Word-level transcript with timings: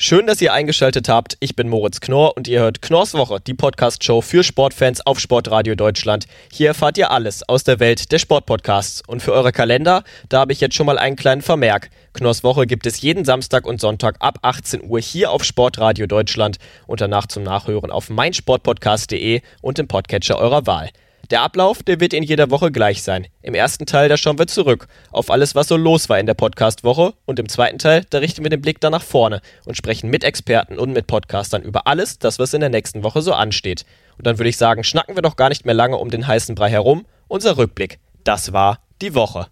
Schön, 0.00 0.28
dass 0.28 0.40
ihr 0.40 0.52
eingeschaltet 0.52 1.08
habt. 1.08 1.36
Ich 1.40 1.56
bin 1.56 1.68
Moritz 1.68 1.98
Knorr 1.98 2.36
und 2.36 2.46
ihr 2.46 2.60
hört 2.60 2.80
Knorrs 2.82 3.14
Woche, 3.14 3.40
die 3.44 3.54
Podcast-Show 3.54 4.20
für 4.20 4.44
Sportfans 4.44 5.04
auf 5.04 5.18
Sportradio 5.18 5.74
Deutschland. 5.74 6.26
Hier 6.52 6.68
erfahrt 6.68 6.98
ihr 6.98 7.10
alles 7.10 7.48
aus 7.48 7.64
der 7.64 7.80
Welt 7.80 8.12
der 8.12 8.20
Sportpodcasts. 8.20 9.02
Und 9.08 9.24
für 9.24 9.32
eure 9.32 9.50
Kalender, 9.50 10.04
da 10.28 10.38
habe 10.38 10.52
ich 10.52 10.60
jetzt 10.60 10.76
schon 10.76 10.86
mal 10.86 10.98
einen 10.98 11.16
kleinen 11.16 11.42
Vermerk. 11.42 11.90
Knorrs 12.12 12.44
Woche 12.44 12.68
gibt 12.68 12.86
es 12.86 13.00
jeden 13.00 13.24
Samstag 13.24 13.66
und 13.66 13.80
Sonntag 13.80 14.18
ab 14.20 14.38
18 14.42 14.88
Uhr 14.88 15.00
hier 15.00 15.32
auf 15.32 15.42
Sportradio 15.42 16.06
Deutschland 16.06 16.58
und 16.86 17.00
danach 17.00 17.26
zum 17.26 17.42
Nachhören 17.42 17.90
auf 17.90 18.08
meinsportpodcast.de 18.08 19.40
und 19.62 19.80
im 19.80 19.88
Podcatcher 19.88 20.38
eurer 20.38 20.64
Wahl. 20.68 20.90
Der 21.30 21.42
Ablauf, 21.42 21.82
der 21.82 22.00
wird 22.00 22.14
in 22.14 22.22
jeder 22.22 22.50
Woche 22.50 22.72
gleich 22.72 23.02
sein. 23.02 23.26
Im 23.42 23.54
ersten 23.54 23.84
Teil, 23.84 24.08
da 24.08 24.16
schauen 24.16 24.38
wir 24.38 24.46
zurück 24.46 24.88
auf 25.10 25.30
alles, 25.30 25.54
was 25.54 25.68
so 25.68 25.76
los 25.76 26.08
war 26.08 26.18
in 26.18 26.24
der 26.24 26.32
Podcast-Woche. 26.32 27.12
Und 27.26 27.38
im 27.38 27.50
zweiten 27.50 27.78
Teil, 27.78 28.06
da 28.08 28.18
richten 28.18 28.44
wir 28.44 28.50
den 28.50 28.62
Blick 28.62 28.80
dann 28.80 28.92
nach 28.92 29.02
vorne 29.02 29.42
und 29.66 29.76
sprechen 29.76 30.08
mit 30.08 30.24
Experten 30.24 30.78
und 30.78 30.94
mit 30.94 31.06
Podcastern 31.06 31.60
über 31.60 31.86
alles, 31.86 32.18
das 32.18 32.38
was 32.38 32.54
in 32.54 32.60
der 32.60 32.70
nächsten 32.70 33.02
Woche 33.02 33.20
so 33.20 33.34
ansteht. 33.34 33.84
Und 34.16 34.26
dann 34.26 34.38
würde 34.38 34.48
ich 34.48 34.56
sagen, 34.56 34.84
schnacken 34.84 35.16
wir 35.16 35.22
doch 35.22 35.36
gar 35.36 35.50
nicht 35.50 35.66
mehr 35.66 35.74
lange 35.74 35.98
um 35.98 36.10
den 36.10 36.26
heißen 36.26 36.54
Brei 36.54 36.70
herum. 36.70 37.04
Unser 37.28 37.58
Rückblick. 37.58 37.98
Das 38.24 38.54
war 38.54 38.80
die 39.02 39.14
Woche. 39.14 39.48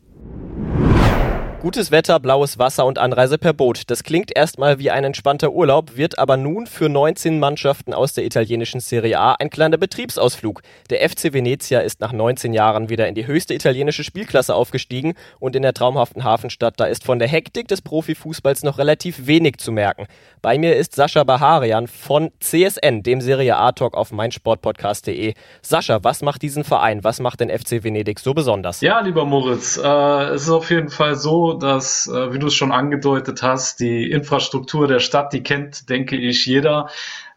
Gutes 1.66 1.90
Wetter, 1.90 2.20
blaues 2.20 2.60
Wasser 2.60 2.86
und 2.86 2.96
Anreise 2.96 3.38
per 3.38 3.52
Boot. 3.52 3.90
Das 3.90 4.04
klingt 4.04 4.30
erstmal 4.36 4.78
wie 4.78 4.92
ein 4.92 5.02
entspannter 5.02 5.50
Urlaub, 5.50 5.96
wird 5.96 6.16
aber 6.16 6.36
nun 6.36 6.68
für 6.68 6.88
19 6.88 7.40
Mannschaften 7.40 7.92
aus 7.92 8.12
der 8.12 8.24
italienischen 8.24 8.78
Serie 8.78 9.18
A 9.18 9.32
ein 9.32 9.50
kleiner 9.50 9.76
Betriebsausflug. 9.76 10.62
Der 10.90 11.00
FC 11.10 11.32
Venezia 11.32 11.80
ist 11.80 12.00
nach 12.00 12.12
19 12.12 12.54
Jahren 12.54 12.88
wieder 12.88 13.08
in 13.08 13.16
die 13.16 13.26
höchste 13.26 13.52
italienische 13.52 14.04
Spielklasse 14.04 14.54
aufgestiegen 14.54 15.14
und 15.40 15.56
in 15.56 15.62
der 15.62 15.74
traumhaften 15.74 16.23
Hafenstadt, 16.23 16.74
da 16.76 16.84
ist 16.84 17.02
von 17.02 17.18
der 17.18 17.26
Hektik 17.26 17.66
des 17.66 17.82
Profifußballs 17.82 18.62
noch 18.62 18.78
relativ 18.78 19.26
wenig 19.26 19.56
zu 19.58 19.73
merken. 19.73 20.06
Bei 20.42 20.58
mir 20.58 20.76
ist 20.76 20.95
Sascha 20.95 21.24
Baharian 21.24 21.88
von 21.88 22.30
CSN, 22.38 23.02
dem 23.02 23.20
Serie 23.20 23.56
A 23.56 23.73
Talk 23.73 23.96
auf 23.96 24.12
meinsportpodcast.de. 24.12 25.34
Sascha, 25.62 26.04
was 26.04 26.23
macht 26.23 26.42
diesen 26.42 26.62
Verein? 26.62 27.02
Was 27.02 27.18
macht 27.18 27.40
den 27.40 27.51
FC 27.51 27.82
Venedig 27.82 28.20
so 28.20 28.34
besonders? 28.34 28.82
Ja, 28.82 29.01
lieber 29.01 29.24
Moritz, 29.24 29.76
äh, 29.82 30.26
es 30.28 30.42
ist 30.42 30.51
auf 30.51 30.70
jeden 30.70 30.90
Fall 30.90 31.16
so, 31.16 31.55
dass, 31.57 32.07
äh, 32.07 32.32
wie 32.32 32.38
du 32.38 32.46
es 32.46 32.54
schon 32.54 32.73
angedeutet 32.73 33.43
hast, 33.43 33.80
die 33.80 34.10
Infrastruktur 34.10 34.87
der 34.87 35.01
Stadt, 35.01 35.32
die 35.32 35.43
kennt, 35.43 35.88
denke 35.88 36.16
ich, 36.16 36.46
jeder, 36.46 36.88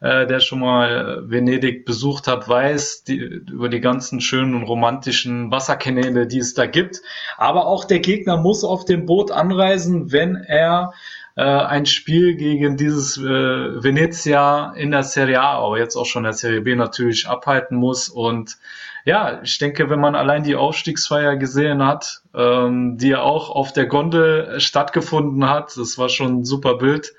äh, 0.02 0.28
der 0.28 0.40
schon 0.40 0.60
mal 0.60 1.24
Venedig 1.26 1.86
besucht 1.86 2.28
hat, 2.28 2.48
weiß 2.48 3.04
die, 3.04 3.18
über 3.18 3.70
die 3.70 3.82
ganzen 3.82 4.22
schönen 4.22 4.56
und 4.56 4.64
romantischen 4.64 5.52
Wasserkanäle, 5.52 6.28
die 6.28 6.40
es 6.40 6.54
da 6.54 6.66
gibt. 6.66 7.02
Aber 7.38 7.68
auch 7.68 7.86
der 7.86 8.00
Gegner 8.00 8.38
muss 8.38 8.64
auf 8.64 8.86
dem 8.86 9.06
Boot 9.06 9.32
anreisen, 9.32 10.12
wenn 10.12 10.36
er 10.36 10.94
äh, 11.36 11.44
ein 11.44 11.86
Spiel 11.86 12.36
gegen 12.36 12.76
dieses 12.76 13.18
äh, 13.18 13.24
Venezia 13.24 14.74
in 14.76 14.92
der 14.92 15.04
Serie 15.04 15.42
A, 15.42 15.60
aber 15.60 15.78
jetzt 15.78 15.96
auch 15.96 16.06
schon 16.06 16.22
in 16.22 16.32
der 16.32 16.34
Serie 16.34 16.62
B 16.62 16.76
natürlich 16.76 17.28
abhalten 17.28 17.78
muss. 17.78 18.10
Und 18.10 18.58
ja, 19.06 19.42
ich 19.44 19.58
denke, 19.58 19.90
wenn 19.90 20.00
man 20.00 20.16
allein 20.16 20.44
die 20.44 20.56
Aufstiegsfeier 20.56 21.36
gesehen 21.38 21.84
hat, 21.86 22.22
ähm, 22.34 22.98
die 22.98 23.10
ja 23.10 23.22
auch 23.22 23.50
auf 23.50 23.74
der 23.74 23.88
Gondel 23.88 24.60
stattgefunden 24.60 25.50
hat, 25.50 25.76
das 25.78 25.98
war 25.98 26.10
schon 26.10 26.40
ein 26.40 26.46
super 26.46 26.78
Bild 26.78 27.14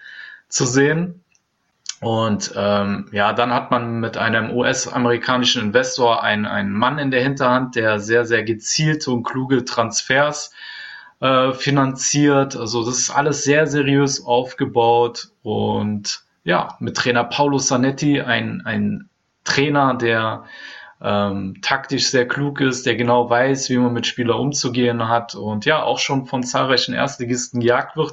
zu 0.49 0.67
sehen. 0.67 1.25
Und 2.01 2.53
ähm, 2.57 3.09
ja, 3.13 3.35
dann 3.35 3.53
hat 3.53 3.71
man 3.71 4.01
mit 4.01 4.17
einem 4.17 4.51
US-amerikanischen 4.57 5.63
Investor 5.63 6.23
einen, 6.23 6.47
einen 6.47 6.73
Mann 6.73 6.99
in 6.99 7.11
der 7.11 7.23
Hinterhand, 7.23 7.77
der 7.77 8.01
sehr, 8.01 8.25
sehr 8.25 8.43
gezielte 8.43 9.11
und 9.11 9.23
kluge 9.23 9.67
Transfers 9.67 10.51
äh, 11.21 11.53
finanziert. 11.53 12.57
Also 12.57 12.85
das 12.87 12.99
ist 12.99 13.11
alles 13.11 13.45
sehr 13.45 13.67
seriös 13.67 14.25
aufgebaut 14.25 15.29
und 15.43 16.23
ja, 16.43 16.77
mit 16.81 16.97
Trainer 16.97 17.25
Paulo 17.25 17.59
Zanetti, 17.59 18.23
ein, 18.23 18.63
ein 18.65 19.11
Trainer, 19.45 19.95
der 19.95 20.45
ähm, 21.03 21.57
taktisch 21.63 22.09
sehr 22.09 22.29
klug 22.29 22.61
ist, 22.61 22.85
der 22.85 22.95
genau 22.95 23.31
weiß, 23.31 23.71
wie 23.71 23.79
man 23.79 23.93
mit 23.93 24.07
Spieler 24.07 24.39
umzugehen 24.39 25.09
hat 25.09 25.35
und 25.35 25.65
ja, 25.65 25.83
auch 25.83 25.99
schon 25.99 26.27
von 26.27 26.43
zahlreichen 26.43 26.95
Erstligisten 26.95 27.61
gejagt 27.61 27.97
wird. 27.97 28.13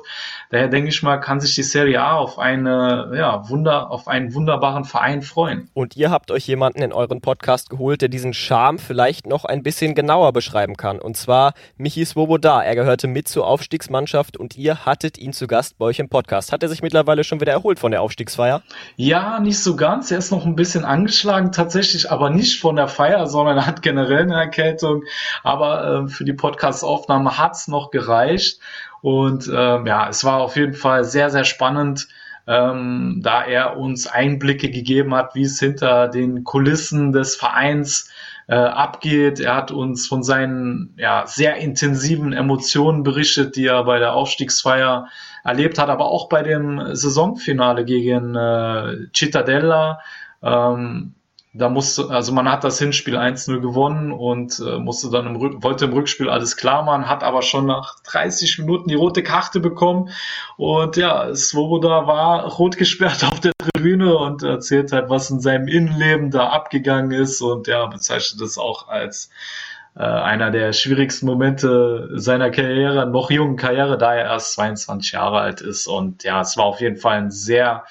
Daher 0.49 0.69
denke 0.69 0.89
ich 0.89 1.03
mal, 1.03 1.17
kann 1.17 1.41
sich 1.41 1.55
die 1.55 1.63
Serie 1.63 2.01
A 2.01 2.15
auf 2.15 2.39
eine, 2.39 3.11
ja, 3.15 3.49
Wunder, 3.49 3.91
auf 3.91 4.07
einen 4.07 4.33
wunderbaren 4.33 4.85
Verein 4.85 5.21
freuen. 5.21 5.69
Und 5.73 5.97
ihr 5.97 6.11
habt 6.11 6.31
euch 6.31 6.47
jemanden 6.47 6.81
in 6.81 6.93
euren 6.93 7.19
Podcast 7.19 7.69
geholt, 7.69 8.01
der 8.01 8.09
diesen 8.09 8.33
Charme 8.33 8.79
vielleicht 8.79 9.27
noch 9.27 9.43
ein 9.43 9.63
bisschen 9.63 9.93
genauer 9.93 10.31
beschreiben 10.31 10.77
kann. 10.77 10.99
Und 10.99 11.17
zwar 11.17 11.53
Michi 11.75 12.05
Swoboda. 12.05 12.63
Er 12.63 12.75
gehörte 12.75 13.07
mit 13.07 13.27
zur 13.27 13.45
Aufstiegsmannschaft 13.47 14.37
und 14.37 14.57
ihr 14.57 14.85
hattet 14.85 15.17
ihn 15.17 15.33
zu 15.33 15.47
Gast 15.47 15.77
bei 15.77 15.85
euch 15.85 15.99
im 15.99 16.07
Podcast. 16.07 16.53
Hat 16.53 16.63
er 16.63 16.69
sich 16.69 16.81
mittlerweile 16.81 17.25
schon 17.25 17.41
wieder 17.41 17.51
erholt 17.51 17.79
von 17.79 17.91
der 17.91 18.01
Aufstiegsfeier? 18.01 18.61
Ja, 18.95 19.39
nicht 19.39 19.59
so 19.59 19.75
ganz. 19.75 20.09
Er 20.09 20.19
ist 20.19 20.31
noch 20.31 20.45
ein 20.45 20.55
bisschen 20.55 20.85
angeschlagen 20.85 21.51
tatsächlich, 21.51 22.09
aber 22.09 22.29
nicht 22.29 22.61
von 22.61 22.76
der 22.77 22.88
Feier, 22.88 23.27
sondern 23.27 23.65
hat 23.65 23.81
generell 23.81 24.23
eine 24.23 24.35
Erkältung. 24.35 25.03
Aber 25.43 26.05
äh, 26.05 26.07
für 26.07 26.25
die 26.25 26.33
Podcast-Aufnahme 26.33 27.38
hat's 27.38 27.67
noch 27.67 27.91
gereicht. 27.91 28.59
Und 29.01 29.49
ähm, 29.53 29.85
ja, 29.85 30.09
es 30.09 30.23
war 30.23 30.39
auf 30.39 30.55
jeden 30.55 30.73
Fall 30.73 31.03
sehr, 31.03 31.29
sehr 31.29 31.43
spannend, 31.43 32.07
ähm, 32.47 33.19
da 33.23 33.43
er 33.43 33.77
uns 33.77 34.07
Einblicke 34.07 34.71
gegeben 34.71 35.13
hat, 35.13 35.35
wie 35.35 35.43
es 35.43 35.59
hinter 35.59 36.07
den 36.07 36.43
Kulissen 36.43 37.11
des 37.11 37.35
Vereins 37.35 38.09
äh, 38.47 38.55
abgeht. 38.55 39.39
Er 39.39 39.55
hat 39.55 39.71
uns 39.71 40.07
von 40.07 40.23
seinen 40.23 40.93
ja, 40.97 41.25
sehr 41.27 41.57
intensiven 41.57 42.33
Emotionen 42.33 43.03
berichtet, 43.03 43.55
die 43.55 43.66
er 43.66 43.83
bei 43.83 43.99
der 43.99 44.13
Aufstiegsfeier 44.13 45.07
erlebt 45.43 45.77
hat, 45.77 45.89
aber 45.89 46.05
auch 46.05 46.29
bei 46.29 46.43
dem 46.43 46.95
Saisonfinale 46.95 47.85
gegen 47.85 48.35
äh, 48.35 49.07
Cittadella. 49.13 49.99
Ähm, 50.41 51.13
da 51.53 51.69
musste, 51.69 52.09
also 52.09 52.34
man 52.34 52.50
hat 52.50 52.63
das 52.63 52.78
Hinspiel 52.80 53.18
1-0 53.18 53.59
gewonnen 53.62 54.12
und 54.12 54.59
äh, 54.59 54.78
musste 54.78 55.09
dann 55.09 55.28
im 55.28 55.63
wollte 55.63 55.85
im 55.85 55.94
Rückspiel 55.94 56.30
alles 56.30 56.58
klar 56.58 56.84
machen, 56.84 57.09
hat 57.09 57.24
aber 57.24 57.41
schon 57.41 57.66
nach 57.66 57.96
30 58.03 58.59
Minuten 58.59 58.90
die 58.90 58.96
rote 58.96 59.24
Karte 59.24 59.59
bekommen. 59.59 60.09
Und 60.58 60.97
ja, 60.97 61.34
Svoboda 61.34 62.06
war 62.06 62.46
rot 62.46 62.78
gesperrt 62.78 63.24
auf 63.31 63.40
der 63.40 63.53
Tribüne 63.58 64.18
und 64.18 64.44
erzählt 64.44 64.91
halt, 64.91 65.09
was 65.09 65.30
in 65.30 65.40
seinem 65.40 65.68
Innenleben 65.68 66.31
da 66.31 66.50
abgegangen 66.50 67.12
ist. 67.12 67.41
Und 67.41 67.68
ja, 67.68 67.85
bezeichnet 67.88 68.41
es 68.41 68.58
auch 68.58 68.88
als 68.88 69.29
äh, 69.96 70.03
einer 70.03 70.52
der 70.52 70.74
schwierigsten 70.74 71.25
Momente 71.25 72.09
seiner 72.14 72.52
Karriere, 72.52 73.08
noch 73.08 73.31
jungen 73.31 73.56
Karriere, 73.56 73.97
da 73.97 74.14
er 74.14 74.25
erst 74.25 74.53
22 74.53 75.14
Jahre 75.14 75.40
alt 75.40 75.62
ist. 75.62 75.88
Und 75.88 76.24
ja, 76.24 76.41
es 76.41 76.58
war 76.58 76.66
auf 76.66 76.81
jeden 76.81 76.97
Fall 76.97 77.18
ein 77.18 77.31
sehr 77.31 77.84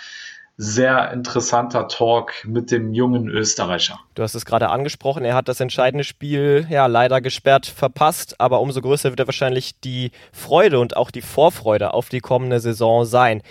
sehr 0.56 1.12
interessanter 1.12 1.86
Talk 1.88 2.32
mit 2.44 2.70
dem 2.70 2.94
jungen 2.94 3.28
Österreicher. 3.28 4.00
Du 4.14 4.22
hast 4.22 4.34
es 4.34 4.46
gerade 4.46 4.70
angesprochen, 4.70 5.24
er 5.24 5.34
hat 5.34 5.48
das 5.48 5.60
entscheidende 5.60 6.04
Spiel 6.04 6.66
ja 6.70 6.86
leider 6.86 7.20
gesperrt 7.20 7.66
verpasst, 7.66 8.40
aber 8.40 8.60
umso 8.60 8.80
größer 8.80 9.10
wird 9.10 9.20
er 9.20 9.26
wahrscheinlich 9.26 9.78
die 9.80 10.12
Freude 10.32 10.78
und 10.80 10.96
auch 10.96 11.10
die 11.10 11.20
Vorfreude 11.20 11.92
auf 11.92 12.08
die 12.08 12.20
kommende 12.20 12.60
Saison 12.60 13.04
sein. 13.04 13.42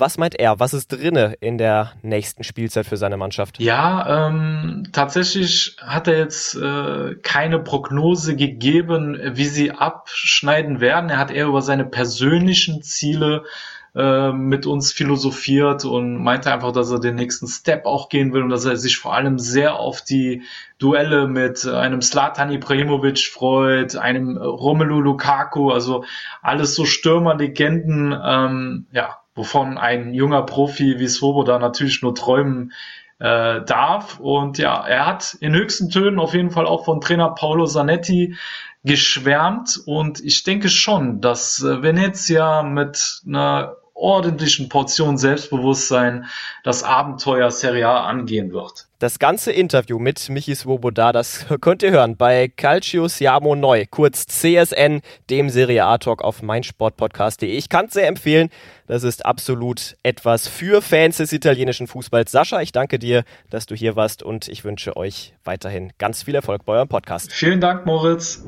Was 0.00 0.16
meint 0.16 0.38
er? 0.38 0.60
Was 0.60 0.74
ist 0.74 0.92
drinne 0.92 1.34
in 1.40 1.58
der 1.58 1.92
nächsten 2.02 2.44
Spielzeit 2.44 2.86
für 2.86 2.96
seine 2.96 3.16
Mannschaft? 3.16 3.58
Ja, 3.58 4.28
ähm, 4.28 4.84
tatsächlich 4.92 5.76
hat 5.82 6.06
er 6.06 6.18
jetzt 6.18 6.54
äh, 6.54 7.16
keine 7.16 7.58
Prognose 7.58 8.36
gegeben, 8.36 9.18
wie 9.32 9.46
sie 9.46 9.72
abschneiden 9.72 10.80
werden. 10.80 11.10
Er 11.10 11.18
hat 11.18 11.32
eher 11.32 11.46
über 11.46 11.62
seine 11.62 11.84
persönlichen 11.84 12.80
Ziele 12.82 13.38
äh, 13.38 13.77
mit 13.94 14.66
uns 14.66 14.92
philosophiert 14.92 15.84
und 15.84 16.22
meinte 16.22 16.52
einfach, 16.52 16.72
dass 16.72 16.90
er 16.90 17.00
den 17.00 17.14
nächsten 17.14 17.48
Step 17.48 17.86
auch 17.86 18.08
gehen 18.08 18.32
will 18.32 18.42
und 18.42 18.50
dass 18.50 18.64
er 18.64 18.76
sich 18.76 18.98
vor 18.98 19.14
allem 19.14 19.38
sehr 19.38 19.80
auf 19.80 20.02
die 20.02 20.42
Duelle 20.78 21.26
mit 21.26 21.66
einem 21.66 22.02
Slatan 22.02 22.52
Ibrahimovic 22.52 23.18
freut, 23.18 23.96
einem 23.96 24.36
Romelu 24.36 25.00
Lukaku, 25.00 25.70
also 25.70 26.04
alles 26.42 26.74
so 26.74 26.84
Stürmerlegenden, 26.84 28.16
ähm, 28.24 28.86
ja, 28.92 29.16
wovon 29.34 29.78
ein 29.78 30.14
junger 30.14 30.42
Profi 30.42 30.98
wie 30.98 31.08
Svoboda 31.08 31.58
natürlich 31.58 32.02
nur 32.02 32.14
träumen 32.14 32.72
äh, 33.18 33.62
darf. 33.62 34.20
Und 34.20 34.58
ja, 34.58 34.84
er 34.86 35.06
hat 35.06 35.36
in 35.40 35.54
höchsten 35.54 35.90
Tönen 35.90 36.18
auf 36.18 36.34
jeden 36.34 36.50
Fall 36.50 36.66
auch 36.66 36.84
von 36.84 37.00
Trainer 37.00 37.30
Paolo 37.30 37.66
Zanetti 37.66 38.36
geschwärmt 38.84 39.80
und 39.86 40.20
ich 40.20 40.44
denke 40.44 40.68
schon, 40.68 41.20
dass 41.20 41.62
äh, 41.62 41.82
Venezia 41.82 42.62
mit 42.62 43.22
einer 43.26 43.76
ordentlichen 43.98 44.68
Portion 44.68 45.18
Selbstbewusstsein 45.18 46.26
das 46.62 46.84
Abenteuer 46.84 47.50
Serie 47.50 47.88
A 47.88 48.06
angehen 48.06 48.52
wird. 48.52 48.86
Das 49.00 49.18
ganze 49.18 49.52
Interview 49.52 49.98
mit 49.98 50.28
Michi 50.28 50.54
Swoboda, 50.54 51.12
das 51.12 51.46
könnt 51.60 51.82
ihr 51.82 51.90
hören 51.90 52.16
bei 52.16 52.48
Calcio 52.48 53.08
Siamo 53.08 53.54
Neu, 53.54 53.84
kurz 53.90 54.26
CSN, 54.26 55.02
dem 55.30 55.50
Serie 55.50 55.84
A-Talk 55.84 56.22
auf 56.22 56.42
meinsportpodcast.de. 56.42 57.48
Ich 57.50 57.68
kann 57.68 57.86
es 57.86 57.92
sehr 57.92 58.08
empfehlen. 58.08 58.50
Das 58.86 59.02
ist 59.02 59.26
absolut 59.26 59.96
etwas 60.02 60.48
für 60.48 60.80
Fans 60.80 61.18
des 61.18 61.32
italienischen 61.32 61.86
Fußballs. 61.86 62.32
Sascha, 62.32 62.60
ich 62.60 62.72
danke 62.72 62.98
dir, 62.98 63.24
dass 63.50 63.66
du 63.66 63.74
hier 63.74 63.96
warst 63.96 64.22
und 64.22 64.48
ich 64.48 64.64
wünsche 64.64 64.96
euch 64.96 65.34
weiterhin 65.44 65.92
ganz 65.98 66.22
viel 66.22 66.34
Erfolg 66.34 66.64
bei 66.64 66.74
eurem 66.74 66.88
Podcast. 66.88 67.32
Vielen 67.32 67.60
Dank, 67.60 67.84
Moritz. 67.84 68.44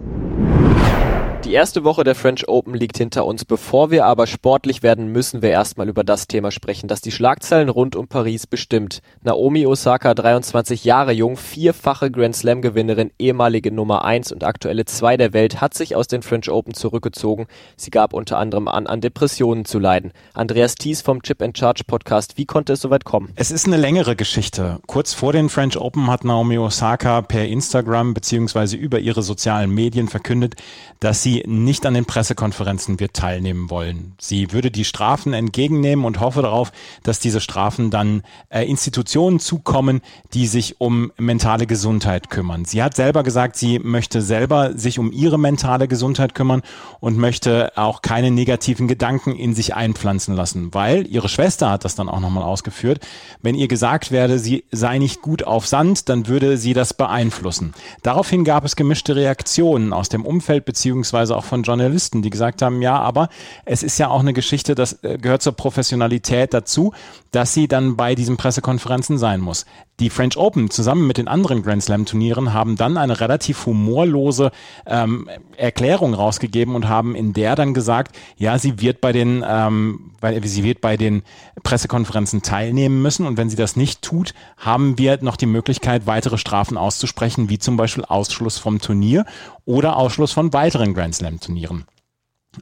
Die 1.44 1.54
erste 1.54 1.84
Woche 1.84 2.04
der 2.04 2.14
French 2.14 2.48
Open 2.48 2.75
liegt 2.75 2.98
hinter 2.98 3.25
uns. 3.25 3.46
Bevor 3.46 3.90
wir 3.90 4.04
aber 4.04 4.26
sportlich 4.26 4.82
werden, 4.82 5.10
müssen 5.10 5.40
wir 5.40 5.48
erstmal 5.50 5.88
über 5.88 6.04
das 6.04 6.28
Thema 6.28 6.50
sprechen, 6.50 6.87
das 6.87 7.00
die 7.00 7.10
Schlagzeilen 7.10 7.70
rund 7.70 7.96
um 7.96 8.08
Paris 8.08 8.46
bestimmt. 8.46 9.00
Naomi 9.22 9.66
Osaka, 9.66 10.12
23 10.12 10.84
Jahre 10.84 11.12
jung, 11.12 11.38
vierfache 11.38 12.10
Grand 12.10 12.37
Slam 12.37 12.60
Gewinnerin, 12.60 13.10
ehemalige 13.19 13.72
Nummer 13.72 14.04
1 14.04 14.32
und 14.32 14.44
aktuelle 14.44 14.84
2 14.84 15.16
der 15.16 15.32
Welt, 15.32 15.62
hat 15.62 15.72
sich 15.72 15.96
aus 15.96 16.08
den 16.08 16.20
French 16.20 16.50
Open 16.50 16.75
zurückgezogen. 16.75 17.46
Sie 17.75 17.90
gab 17.90 18.12
unter 18.12 18.36
anderem 18.36 18.69
an, 18.69 18.86
an 18.86 19.00
Depressionen 19.00 19.64
zu 19.64 19.78
leiden. 19.78 20.12
Andreas 20.34 20.75
Thies 20.75 21.00
vom 21.00 21.22
Chip 21.22 21.40
and 21.40 21.56
Charge 21.56 21.84
Podcast, 21.86 22.36
wie 22.36 22.44
konnte 22.44 22.75
es 22.75 22.82
soweit 22.82 23.04
kommen? 23.04 23.32
Es 23.36 23.50
ist 23.50 23.66
eine 23.66 23.78
längere 23.78 24.14
Geschichte. 24.14 24.78
Kurz 24.86 25.14
vor 25.14 25.32
den 25.32 25.48
French 25.48 25.78
Open 25.78 26.06
hat 26.08 26.22
Naomi 26.22 26.58
Osaka 26.58 27.22
per 27.22 27.46
Instagram 27.46 28.12
bzw. 28.12 28.76
über 28.76 28.98
ihre 28.98 29.22
sozialen 29.22 29.70
Medien 29.70 30.06
verkündet, 30.08 30.54
dass 31.00 31.22
sie 31.22 31.30
nicht 31.47 31.87
an 31.87 31.94
den 31.94 32.05
Pressekonferenzen 32.05 33.00
wird 33.00 33.15
teilnehmen 33.15 33.71
wollen. 33.71 34.15
Sie 34.19 34.53
würde 34.53 34.71
die 34.71 34.85
Strafen 34.85 35.32
entgegennehmen 35.32 36.05
und 36.05 36.21
hoffe 36.21 36.43
darauf, 36.43 36.73
dass 37.03 37.21
diese 37.21 37.41
Strafen 37.41 37.91
dann 37.91 38.23
äh, 38.49 38.65
Institutionen 38.65 39.38
zukommen, 39.41 40.00
die 40.35 40.47
sich 40.47 40.81
um 40.81 41.12
mentale 41.17 41.67
Gesundheit 41.67 42.31
kümmern. 42.31 42.65
Sie 42.65 42.82
hat 42.82 42.97
selber 42.97 43.23
gesagt, 43.23 43.56
sie 43.56 43.79
möchte 43.79 44.23
selber 44.23 44.77
sich 44.77 44.99
um 44.99 45.12
ihre 45.12 45.38
mentale 45.38 45.88
Gesundheit 45.88 46.35
kümmern 46.35 46.62
und 47.00 47.17
möchte 47.17 47.73
auch 47.77 48.03
keine 48.03 48.31
negativen 48.31 48.88
Gedanken 48.88 49.35
in 49.37 49.55
sich 49.55 49.75
einpflanzen 49.75 50.35
lassen, 50.35 50.75
weil 50.75 51.06
ihre 51.06 51.29
Schwester 51.29 51.71
hat 51.71 51.85
das 51.85 51.94
dann 51.94 52.09
auch 52.09 52.21
nochmal 52.21 52.44
ausgeführt. 52.44 53.06
Wenn 53.43 53.55
ihr 53.55 53.69
gesagt 53.69 54.11
werde, 54.11 54.38
sie 54.38 54.65
sei 54.71 54.99
nicht 54.99 55.23
gut 55.23 55.44
auf 55.44 55.67
Sand, 55.67 56.09
dann 56.09 56.27
würde 56.27 56.56
sie 56.56 56.75
das 56.75 56.94
beeinflussen. 56.94 57.75
Daraufhin 58.03 58.44
gab 58.44 58.65
es 58.65 58.77
gemischte 58.77 59.17
Reaktionen 59.17 59.93
aus 59.93 60.09
dem 60.09 60.25
Umfeld 60.25 60.65
beziehungsweise 60.65 61.19
auch 61.28 61.44
von 61.44 61.62
Journalisten, 61.62 62.22
die 62.22 62.31
gesagt 62.31 62.62
haben, 62.62 62.81
ja, 62.81 62.99
aber 62.99 63.28
es 63.67 63.82
ist 63.82 63.99
ja 63.99 64.08
auch 64.08 64.20
eine 64.20 64.32
Geschichte, 64.32 64.75
das 64.75 65.02
äh, 65.02 65.19
gehört 65.19 65.43
zur 65.43 65.52
Professionalität 65.52 66.55
dazu, 66.55 66.94
dass 67.31 67.52
sie 67.55 67.69
dann 67.69 67.96
bei 67.96 68.14
diesen 68.14 68.37
Pressekonferenzen 68.37 69.19
sein 69.19 69.40
muss. 69.40 69.67
Die 70.00 70.08
French 70.08 70.38
Open 70.38 70.70
zusammen 70.70 71.06
mit 71.06 71.19
den 71.19 71.28
anderen 71.28 71.62
Grand 71.62 71.82
Slam 71.82 72.06
Turnieren 72.06 72.55
haben 72.55 72.76
dann 72.76 72.96
eine 72.96 73.20
relativ 73.20 73.67
humorlose 73.67 74.50
ähm, 74.87 75.28
Erklärung 75.58 76.14
rausgegeben 76.14 76.75
und 76.75 76.88
haben 76.88 77.14
in 77.14 77.34
der 77.34 77.55
dann 77.55 77.75
gesagt, 77.75 78.17
ja, 78.37 78.58
sie 78.58 78.81
wird 78.81 79.02
bei 79.02 79.12
den, 79.12 79.44
ähm, 79.46 80.12
sie 80.43 80.64
wird 80.64 80.81
bei 80.81 80.96
den 80.96 81.22
Pressekonferenzen 81.62 82.40
teilnehmen 82.40 83.02
müssen 83.02 83.26
und 83.26 83.37
wenn 83.37 83.50
sie 83.50 83.56
das 83.56 83.76
nicht 83.76 84.00
tut, 84.00 84.32
haben 84.56 84.96
wir 84.96 85.19
noch 85.22 85.37
die 85.37 85.46
Möglichkeit, 85.46 86.06
weitere 86.06 86.38
Strafen 86.38 86.78
auszusprechen, 86.78 87.50
wie 87.50 87.58
zum 87.58 87.76
Beispiel 87.76 88.05
Ausschluss 88.06 88.56
vom 88.56 88.81
Turnier 88.81 89.26
oder 89.67 89.96
Ausschluss 89.96 90.32
von 90.32 90.52
weiteren 90.55 90.94
Grand 90.94 91.09
Slam 91.12 91.40
Turnieren. 91.40 91.84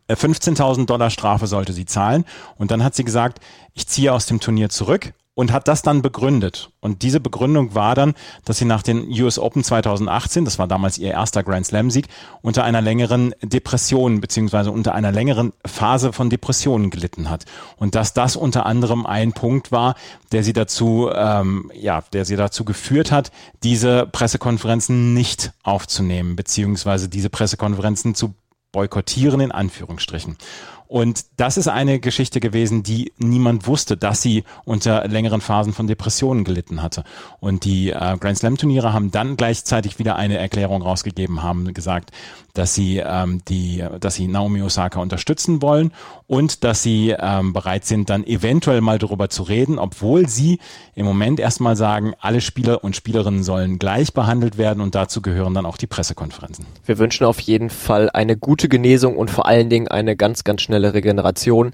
15.000 0.09 0.83
äh, 0.83 0.87
Dollar 0.87 1.11
Strafe 1.11 1.47
sollte 1.47 1.73
sie 1.73 1.87
zahlen. 1.87 2.25
Und 2.57 2.71
dann 2.71 2.85
hat 2.85 2.95
sie 2.95 3.05
gesagt, 3.05 3.41
ich 3.75 3.87
ziehe 3.87 4.13
aus 4.13 4.27
dem 4.27 4.41
Turnier 4.41 4.69
zurück 4.69 5.13
und 5.39 5.53
hat 5.53 5.69
das 5.69 5.83
dann 5.83 6.03
begründet. 6.03 6.71
Und 6.81 7.03
diese 7.03 7.21
Begründung 7.21 7.77
war 7.77 7.95
dann, 7.95 8.15
dass 8.45 8.59
sie 8.59 8.65
nach 8.65 8.83
den 8.83 9.09
US 9.23 9.39
Open 9.39 9.63
2018, 9.63 10.45
das 10.45 10.59
war 10.59 10.67
damals 10.67 10.99
ihr 10.99 11.13
erster 11.13 11.45
Grand 11.45 11.65
Slam 11.65 11.93
Sieg, 11.93 12.09
unter 12.43 12.65
einer 12.65 12.81
längeren 12.81 13.33
Depression 13.41 14.21
beziehungsweise 14.21 14.73
unter 14.73 14.97
einer 14.97 15.13
längeren 15.13 15.53
Phase 15.65 16.13
von 16.13 16.29
Depressionen 16.29 16.91
gelitten 16.91 17.31
hat. 17.31 17.45
Und 17.77 17.95
dass 17.95 18.15
das 18.15 18.35
unter 18.35 18.67
anderem 18.67 19.07
ein 19.07 19.33
Punkt 19.33 19.71
war, 19.71 19.95
der 20.33 20.43
sie 20.43 20.53
dazu, 20.53 21.09
ähm, 21.15 21.71
ja, 21.73 22.03
der 22.13 22.25
sie 22.25 22.35
dazu 22.35 22.65
geführt 22.65 23.13
hat, 23.13 23.31
diese 23.63 24.07
Pressekonferenzen 24.11 25.15
nicht 25.15 25.53
aufzunehmen 25.63 26.35
beziehungsweise 26.35 27.09
diese 27.09 27.31
Pressekonferenzen 27.31 28.17
zu 28.17 28.35
boykottieren 28.73 29.41
in 29.41 29.53
Anführungsstrichen. 29.53 30.37
Und 30.89 31.27
das 31.37 31.59
ist 31.59 31.69
eine 31.69 32.01
Geschichte 32.01 32.41
gewesen, 32.41 32.83
die 32.83 33.13
niemand 33.19 33.67
wusste, 33.67 33.99
dass 33.99 34.23
sie 34.23 34.45
unter 34.65 35.07
längeren 35.07 35.43
Phasen 35.43 35.75
von 35.75 35.87
Depressionen 35.87 36.45
gelitten 36.45 36.83
hatte. 36.83 37.05
Und 37.41 37.65
die 37.65 37.91
äh, 37.91 38.17
Grand 38.19 38.39
Slam 38.39 38.57
Turniere 38.57 38.95
haben 38.95 39.11
dann 39.11 39.37
gleichzeitig 39.37 39.99
wieder 39.99 40.17
eine 40.17 40.39
Erklärung 40.39 40.81
rausgegeben, 40.81 41.43
haben 41.43 41.75
gesagt, 41.75 42.11
dass 42.55 42.75
sie 42.75 43.03
ähm, 43.05 43.43
die, 43.49 43.85
dass 44.01 44.15
sie 44.15 44.29
Naomi 44.29 44.63
Osaka 44.63 45.01
unterstützen 45.01 45.61
wollen 45.61 45.93
und 46.27 46.65
dass 46.65 46.83
sie 46.83 47.15
ähm, 47.17 47.53
bereit 47.53 47.85
sind, 47.85 48.09
dann 48.09 48.25
eventuell 48.25 48.81
mal 48.81 48.99
darüber 48.99 49.29
zu 49.29 49.43
reden, 49.43 49.79
obwohl 49.79 50.27
sie 50.27 50.59
im 50.95 51.05
Moment 51.05 51.39
erstmal 51.39 51.77
sagen, 51.77 52.15
alle 52.19 52.41
Spieler 52.41 52.83
und 52.83 52.97
Spielerinnen 52.97 53.45
sollen 53.45 53.79
gleich 53.79 54.15
behandelt 54.15 54.57
werden 54.57 54.81
und 54.81 54.95
dazu 54.95 55.21
gehören 55.21 55.53
dann 55.53 55.67
auch 55.67 55.77
die 55.77 55.87
Pressekonferenzen. 55.87 56.65
Wir 56.87 56.99
wünschen 56.99 57.27
auf 57.27 57.41
jeden 57.41 57.69
Fall 57.69 58.09
eine 58.11 58.37
gute 58.37 58.69
Genesung 58.69 59.17
und 59.17 59.31
vor 59.31 59.47
allen 59.47 59.69
Dingen 59.69 59.89
eine 59.89 60.17
ganz, 60.17 60.45
ganz 60.45 60.63
schnelle 60.63 60.78
Regeneration. 60.87 61.73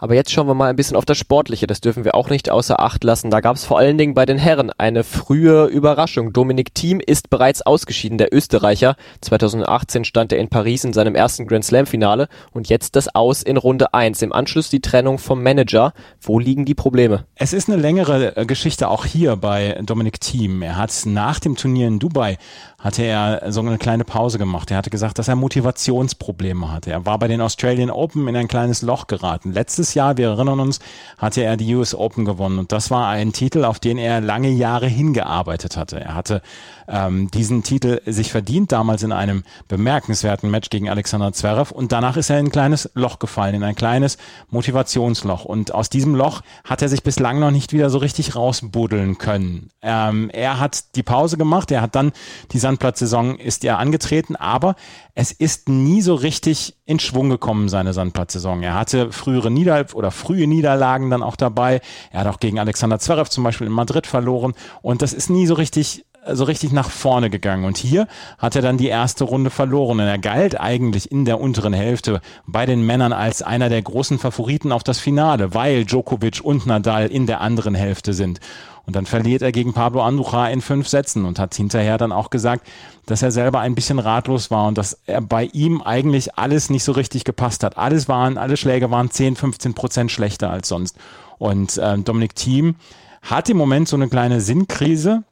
Aber 0.00 0.14
jetzt 0.14 0.30
schauen 0.30 0.46
wir 0.46 0.54
mal 0.54 0.70
ein 0.70 0.76
bisschen 0.76 0.96
auf 0.96 1.04
das 1.04 1.18
Sportliche. 1.18 1.66
Das 1.66 1.80
dürfen 1.80 2.04
wir 2.04 2.14
auch 2.14 2.30
nicht 2.30 2.50
außer 2.50 2.78
Acht 2.78 3.02
lassen. 3.02 3.32
Da 3.32 3.40
gab 3.40 3.56
es 3.56 3.64
vor 3.64 3.78
allen 3.78 3.98
Dingen 3.98 4.14
bei 4.14 4.26
den 4.26 4.38
Herren 4.38 4.70
eine 4.78 5.02
frühe 5.02 5.64
Überraschung. 5.64 6.32
Dominik 6.32 6.72
Thiem 6.72 7.00
ist 7.04 7.30
bereits 7.30 7.62
ausgeschieden, 7.62 8.16
der 8.16 8.32
Österreicher. 8.32 8.94
2018 9.22 10.04
stand 10.04 10.32
er 10.32 10.38
in 10.38 10.48
Paris 10.48 10.84
in 10.84 10.92
seinem 10.92 11.16
ersten 11.16 11.48
Grand 11.48 11.64
Slam 11.64 11.86
Finale 11.86 12.28
und 12.52 12.68
jetzt 12.68 12.94
das 12.94 13.12
Aus 13.12 13.42
in 13.42 13.56
Runde 13.56 13.92
1. 13.92 14.22
Im 14.22 14.32
Anschluss 14.32 14.70
die 14.70 14.80
Trennung 14.80 15.18
vom 15.18 15.42
Manager. 15.42 15.92
Wo 16.20 16.38
liegen 16.38 16.64
die 16.64 16.76
Probleme? 16.76 17.24
Es 17.34 17.52
ist 17.52 17.68
eine 17.68 17.82
längere 17.82 18.36
äh, 18.36 18.46
Geschichte 18.46 18.88
auch 18.88 19.04
hier 19.04 19.34
bei 19.34 19.80
Dominik 19.84 20.20
Thiem. 20.20 20.62
Er 20.62 20.76
hat 20.76 20.92
nach 21.06 21.40
dem 21.40 21.56
Turnier 21.56 21.88
in 21.88 21.98
Dubai 21.98 22.38
hatte 22.78 23.02
er 23.02 23.50
so 23.50 23.60
eine 23.60 23.76
kleine 23.76 24.04
Pause 24.04 24.38
gemacht. 24.38 24.70
Er 24.70 24.76
hatte 24.76 24.90
gesagt, 24.90 25.18
dass 25.18 25.26
er 25.26 25.34
Motivationsprobleme 25.34 26.70
hatte. 26.70 26.92
Er 26.92 27.04
war 27.04 27.18
bei 27.18 27.26
den 27.26 27.40
Australian 27.40 27.90
Open 27.90 28.28
in 28.28 28.36
ein 28.36 28.46
kleines 28.46 28.82
Loch 28.82 29.08
geraten. 29.08 29.52
Letztes 29.52 29.94
Jahr, 29.94 30.16
wir 30.16 30.28
erinnern 30.28 30.60
uns, 30.60 30.78
hatte 31.18 31.42
er 31.42 31.56
die 31.56 31.74
US 31.74 31.92
Open 31.92 32.24
gewonnen 32.24 32.60
und 32.60 32.70
das 32.70 32.92
war 32.92 33.08
ein 33.08 33.32
Titel, 33.32 33.64
auf 33.64 33.80
den 33.80 33.98
er 33.98 34.20
lange 34.20 34.50
Jahre 34.50 34.86
hingearbeitet 34.86 35.76
hatte. 35.76 35.98
Er 36.00 36.14
hatte 36.14 36.40
ähm, 36.86 37.30
diesen 37.32 37.64
Titel 37.64 38.00
sich 38.06 38.30
verdient, 38.30 38.70
damals 38.70 39.02
in 39.02 39.10
einem 39.10 39.42
bemerkenswerten 39.66 40.48
Match 40.48 40.70
gegen 40.70 40.88
Alexander 40.88 41.32
Zverev 41.32 41.72
und 41.72 41.90
danach 41.90 42.16
ist 42.16 42.30
er 42.30 42.38
in 42.38 42.46
ein 42.46 42.52
kleines 42.52 42.88
Loch 42.94 43.18
gefallen, 43.18 43.56
in 43.56 43.64
ein 43.64 43.74
kleines 43.74 44.18
Motivationsloch 44.50 45.44
und 45.44 45.74
aus 45.74 45.90
diesem 45.90 46.14
Loch 46.14 46.42
hat 46.62 46.80
er 46.80 46.88
sich 46.88 47.02
bislang 47.02 47.40
noch 47.40 47.50
nicht 47.50 47.72
wieder 47.72 47.90
so 47.90 47.98
richtig 47.98 48.36
rausbuddeln 48.36 49.18
können. 49.18 49.70
Ähm, 49.82 50.30
er 50.32 50.60
hat 50.60 50.94
die 50.94 51.02
Pause 51.02 51.36
gemacht, 51.36 51.72
er 51.72 51.82
hat 51.82 51.96
dann 51.96 52.12
die 52.52 52.67
Sandplatzsaison 52.68 53.38
ist 53.38 53.64
er 53.64 53.78
angetreten, 53.78 54.36
aber 54.36 54.76
es 55.14 55.32
ist 55.32 55.70
nie 55.70 56.02
so 56.02 56.14
richtig 56.14 56.76
in 56.84 56.98
Schwung 56.98 57.30
gekommen, 57.30 57.70
seine 57.70 57.94
Sandplatzsaison. 57.94 58.62
Er 58.62 58.74
hatte 58.74 59.10
frühere 59.10 59.50
Nieder 59.50 59.86
oder 59.94 60.10
frühe 60.10 60.46
Niederlagen 60.46 61.08
dann 61.08 61.22
auch 61.22 61.36
dabei. 61.36 61.80
Er 62.10 62.20
hat 62.20 62.26
auch 62.26 62.40
gegen 62.40 62.58
Alexander 62.58 62.98
Zverev 62.98 63.30
zum 63.30 63.42
Beispiel 63.42 63.68
in 63.68 63.72
Madrid 63.72 64.06
verloren 64.06 64.52
und 64.82 65.00
das 65.00 65.14
ist 65.14 65.30
nie 65.30 65.46
so 65.46 65.54
richtig 65.54 66.04
so 66.30 66.44
richtig 66.44 66.72
nach 66.72 66.90
vorne 66.90 67.30
gegangen. 67.30 67.64
Und 67.64 67.78
hier 67.78 68.06
hat 68.36 68.54
er 68.54 68.60
dann 68.60 68.76
die 68.76 68.88
erste 68.88 69.24
Runde 69.24 69.48
verloren. 69.48 70.00
Und 70.00 70.06
er 70.06 70.18
galt 70.18 70.60
eigentlich 70.60 71.10
in 71.10 71.24
der 71.24 71.40
unteren 71.40 71.72
Hälfte 71.72 72.20
bei 72.46 72.66
den 72.66 72.84
Männern 72.84 73.14
als 73.14 73.40
einer 73.40 73.70
der 73.70 73.80
großen 73.80 74.18
Favoriten 74.18 74.70
auf 74.70 74.82
das 74.82 74.98
Finale, 74.98 75.54
weil 75.54 75.86
Djokovic 75.86 76.40
und 76.42 76.66
Nadal 76.66 77.06
in 77.06 77.26
der 77.26 77.40
anderen 77.40 77.74
Hälfte 77.74 78.12
sind. 78.12 78.40
Und 78.88 78.96
dann 78.96 79.04
verliert 79.04 79.42
er 79.42 79.52
gegen 79.52 79.74
Pablo 79.74 80.00
Andujar 80.00 80.50
in 80.50 80.62
fünf 80.62 80.88
Sätzen 80.88 81.26
und 81.26 81.38
hat 81.38 81.54
hinterher 81.54 81.98
dann 81.98 82.10
auch 82.10 82.30
gesagt, 82.30 82.66
dass 83.04 83.20
er 83.20 83.30
selber 83.30 83.60
ein 83.60 83.74
bisschen 83.74 83.98
ratlos 83.98 84.50
war 84.50 84.66
und 84.66 84.78
dass 84.78 84.98
er 85.04 85.20
bei 85.20 85.44
ihm 85.52 85.82
eigentlich 85.82 86.38
alles 86.38 86.70
nicht 86.70 86.84
so 86.84 86.92
richtig 86.92 87.24
gepasst 87.24 87.64
hat. 87.64 87.76
Alles 87.76 88.08
waren, 88.08 88.38
alle 88.38 88.56
Schläge 88.56 88.90
waren 88.90 89.10
10, 89.10 89.36
15 89.36 89.74
Prozent 89.74 90.10
schlechter 90.10 90.48
als 90.48 90.68
sonst. 90.68 90.96
Und 91.36 91.76
äh, 91.76 91.98
Dominik 91.98 92.34
Thiem 92.34 92.76
hat 93.20 93.50
im 93.50 93.58
Moment 93.58 93.88
so 93.88 93.96
eine 93.96 94.08
kleine 94.08 94.40
Sinnkrise, 94.40 95.22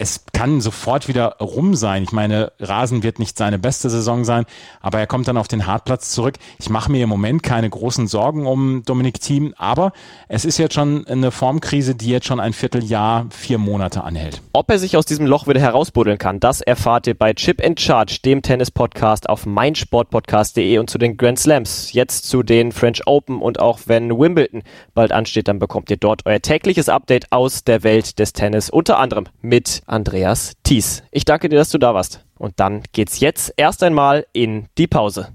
es 0.00 0.24
kann 0.32 0.62
sofort 0.62 1.08
wieder 1.08 1.36
rum 1.40 1.74
sein. 1.74 2.02
Ich 2.02 2.12
meine, 2.12 2.52
Rasen 2.58 3.02
wird 3.02 3.18
nicht 3.18 3.36
seine 3.36 3.58
beste 3.58 3.90
Saison 3.90 4.24
sein, 4.24 4.46
aber 4.80 4.98
er 4.98 5.06
kommt 5.06 5.28
dann 5.28 5.36
auf 5.36 5.46
den 5.46 5.66
Hartplatz 5.66 6.12
zurück. 6.12 6.36
Ich 6.58 6.70
mache 6.70 6.90
mir 6.90 7.04
im 7.04 7.10
Moment 7.10 7.42
keine 7.42 7.68
großen 7.68 8.06
Sorgen 8.06 8.46
um 8.46 8.82
Dominik 8.86 9.20
Thiem, 9.20 9.52
aber 9.58 9.92
es 10.26 10.46
ist 10.46 10.56
jetzt 10.56 10.72
schon 10.72 11.06
eine 11.06 11.30
Formkrise, 11.30 11.94
die 11.94 12.08
jetzt 12.08 12.26
schon 12.26 12.40
ein 12.40 12.54
Vierteljahr, 12.54 13.26
vier 13.28 13.58
Monate 13.58 14.02
anhält. 14.02 14.40
Ob 14.54 14.70
er 14.70 14.78
sich 14.78 14.96
aus 14.96 15.04
diesem 15.04 15.26
Loch 15.26 15.46
wieder 15.46 15.60
herausbuddeln 15.60 16.16
kann, 16.16 16.40
das 16.40 16.62
erfahrt 16.62 17.06
ihr 17.06 17.14
bei 17.14 17.34
Chip 17.34 17.60
in 17.60 17.76
Charge, 17.76 18.20
dem 18.24 18.40
Tennis-Podcast 18.40 19.28
auf 19.28 19.44
meinsportpodcast.de 19.44 20.78
und 20.78 20.88
zu 20.88 20.96
den 20.96 21.18
Grand 21.18 21.38
Slams, 21.38 21.92
jetzt 21.92 22.26
zu 22.26 22.42
den 22.42 22.72
French 22.72 23.06
Open 23.06 23.42
und 23.42 23.60
auch 23.60 23.80
wenn 23.84 24.08
Wimbledon 24.18 24.62
bald 24.94 25.12
ansteht, 25.12 25.48
dann 25.48 25.58
bekommt 25.58 25.90
ihr 25.90 25.98
dort 25.98 26.24
euer 26.24 26.40
tägliches 26.40 26.88
Update 26.88 27.30
aus 27.32 27.64
der 27.64 27.82
Welt 27.82 28.18
des 28.18 28.32
Tennis, 28.32 28.70
unter 28.70 28.98
anderem 28.98 29.26
mit 29.42 29.82
Andreas 29.90 30.52
Thies. 30.62 31.02
Ich 31.10 31.24
danke 31.24 31.48
dir, 31.48 31.56
dass 31.56 31.70
du 31.70 31.78
da 31.78 31.94
warst. 31.94 32.24
Und 32.38 32.58
dann 32.60 32.82
geht's 32.92 33.20
jetzt 33.20 33.52
erst 33.56 33.82
einmal 33.82 34.26
in 34.32 34.68
die 34.78 34.86
Pause. 34.86 35.28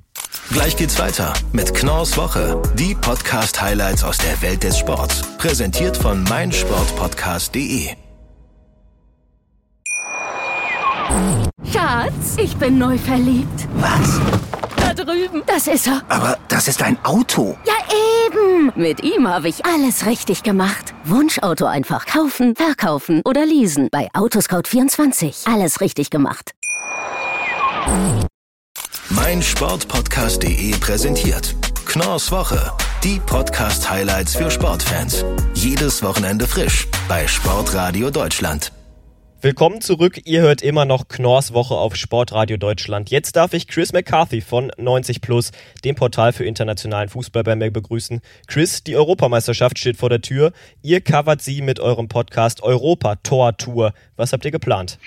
Gleich 0.52 0.76
geht's 0.78 1.00
weiter 1.00 1.34
mit 1.52 1.74
Knorrs 1.74 2.18
Woche, 2.18 2.62
die 2.76 2.96
Podcast-Highlights 2.96 4.04
aus 4.04 4.18
der 4.18 4.42
Welt 4.42 4.64
des 4.64 4.78
Sports. 4.78 5.24
Präsentiert 5.38 5.98
von 5.98 6.24
meinsportpodcast.de. 6.24 7.90
Schatz, 11.72 12.38
ich 12.38 12.56
bin 12.58 12.78
neu 12.78 12.98
verliebt. 12.98 13.68
Was? 13.76 14.20
Drüben. 14.96 15.44
Das 15.46 15.68
ist 15.68 15.88
er. 15.88 16.02
Aber 16.10 16.38
das 16.48 16.68
ist 16.68 16.82
ein 16.82 16.98
Auto. 17.04 17.58
Ja, 17.66 17.74
eben. 18.26 18.72
Mit 18.76 19.04
ihm 19.04 19.28
habe 19.28 19.50
ich 19.50 19.66
alles 19.66 20.06
richtig 20.06 20.44
gemacht. 20.44 20.94
Wunschauto 21.04 21.66
einfach 21.66 22.06
kaufen, 22.06 22.56
verkaufen 22.56 23.22
oder 23.26 23.46
leasen. 23.46 23.90
Bei 23.92 24.10
Autoscout24. 24.14 25.52
Alles 25.52 25.82
richtig 25.82 26.10
gemacht. 26.10 26.52
Mein 29.10 29.42
Sportpodcast.de 29.42 30.72
präsentiert 30.80 31.56
Knorrs 31.86 32.32
Woche, 32.32 32.74
die 33.04 33.20
Podcast-Highlights 33.20 34.36
für 34.36 34.50
Sportfans. 34.50 35.24
Jedes 35.54 36.02
Wochenende 36.04 36.48
frisch 36.48 36.88
bei 37.08 37.28
Sportradio 37.28 38.10
Deutschland. 38.10 38.72
Willkommen 39.46 39.80
zurück. 39.80 40.22
Ihr 40.26 40.42
hört 40.42 40.64
immer 40.64 40.86
noch 40.86 41.08
Knorrs 41.08 41.54
Woche 41.54 41.76
auf 41.76 41.96
Sportradio 41.96 42.58
Deutschland. 42.58 43.12
Jetzt 43.12 43.36
darf 43.36 43.54
ich 43.54 43.68
Chris 43.68 43.94
McCarthy 43.94 44.42
von 44.42 44.72
90 44.76 45.22
Plus, 45.22 45.52
dem 45.84 45.94
Portal 45.94 46.34
für 46.34 46.46
internationalen 46.46 47.10
Fußball 47.10 47.44
bei 47.44 47.56
mir 47.56 47.70
begrüßen. 47.70 48.22
Chris, 48.48 48.84
die 48.84 48.96
Europameisterschaft 48.96 49.78
steht 49.78 49.98
vor 49.98 50.10
der 50.10 50.22
Tür. 50.22 50.52
Ihr 50.82 51.00
covert 51.00 51.44
sie 51.44 51.62
mit 51.62 51.80
eurem 51.80 52.08
Podcast 52.08 52.64
Europa 52.64 53.18
Tor 53.18 53.56
Tour. 53.56 53.94
Was 54.16 54.34
habt 54.34 54.46
ihr 54.46 54.52
geplant? 54.52 54.98